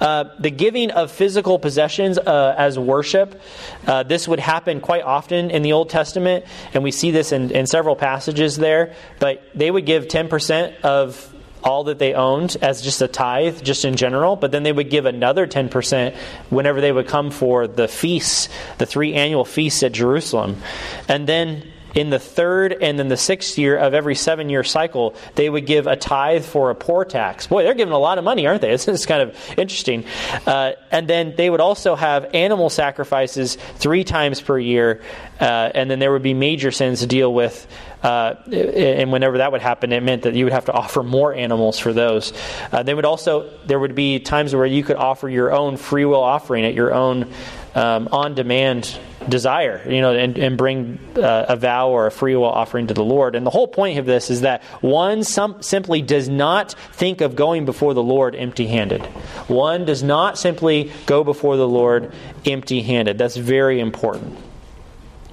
[0.00, 3.40] Uh, the giving of physical possessions uh, as worship.
[3.86, 6.44] Uh, this would happen quite often in the Old Testament,
[6.74, 8.94] and we see this in, in several passages there.
[9.20, 13.84] But they would give 10% of all that they owned as just a tithe, just
[13.84, 16.14] in general, but then they would give another 10%
[16.50, 20.60] whenever they would come for the feasts, the three annual feasts at Jerusalem.
[21.08, 25.14] And then in the third and then the sixth year of every seven year cycle,
[25.34, 27.46] they would give a tithe for a poor tax.
[27.46, 28.74] Boy, they're giving a lot of money, aren't they?
[28.84, 30.04] This is kind of interesting.
[30.46, 35.00] Uh, and then they would also have animal sacrifices three times per year,
[35.40, 37.66] uh, and then there would be major sins to deal with.
[38.02, 41.32] Uh, and whenever that would happen, it meant that you would have to offer more
[41.32, 42.32] animals for those.
[42.72, 46.04] Uh, they would also there would be times where you could offer your own free
[46.04, 47.32] will offering at your own
[47.74, 52.36] um, on demand desire, you know, and, and bring uh, a vow or a free
[52.36, 53.34] will offering to the Lord.
[53.34, 57.36] And the whole point of this is that one some, simply does not think of
[57.36, 59.02] going before the Lord empty handed.
[59.46, 62.12] One does not simply go before the Lord
[62.44, 63.18] empty handed.
[63.18, 64.36] That's very important.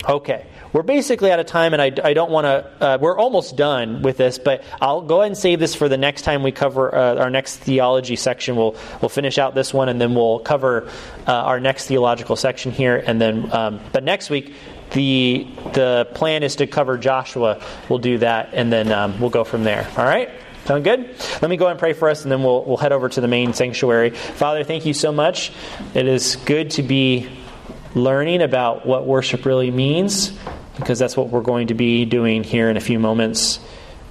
[0.07, 0.45] Okay.
[0.73, 2.83] We're basically out of time, and I, I don't want to.
[2.83, 5.97] Uh, we're almost done with this, but I'll go ahead and save this for the
[5.97, 8.55] next time we cover uh, our next theology section.
[8.55, 10.87] We'll we'll finish out this one, and then we'll cover
[11.27, 13.51] uh, our next theological section here, and then.
[13.51, 14.53] Um, but next week,
[14.91, 17.61] the the plan is to cover Joshua.
[17.89, 19.85] We'll do that, and then um, we'll go from there.
[19.97, 20.29] All right.
[20.65, 21.15] Sound good?
[21.41, 23.27] Let me go and pray for us, and then we'll, we'll head over to the
[23.27, 24.11] main sanctuary.
[24.11, 25.51] Father, thank you so much.
[25.95, 27.27] It is good to be
[27.95, 30.37] learning about what worship really means
[30.77, 33.59] because that's what we're going to be doing here in a few moments.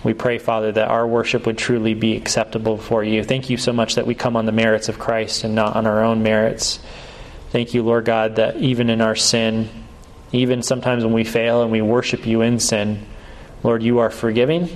[0.02, 3.22] We pray, Father, that our worship would truly be acceptable for you.
[3.22, 5.86] Thank you so much that we come on the merits of Christ and not on
[5.86, 6.80] our own merits.
[7.50, 9.68] Thank you, Lord God, that even in our sin,
[10.32, 13.06] even sometimes when we fail and we worship you in sin,
[13.62, 14.68] Lord, you are forgiving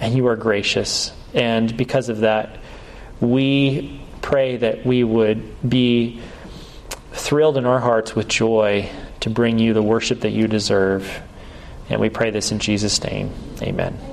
[0.00, 1.12] and you are gracious.
[1.34, 2.58] And because of that,
[3.20, 6.20] we pray that we would be
[7.12, 8.88] thrilled in our hearts with joy
[9.22, 11.20] to bring you the worship that you deserve.
[11.88, 13.32] And we pray this in Jesus' name.
[13.62, 14.11] Amen.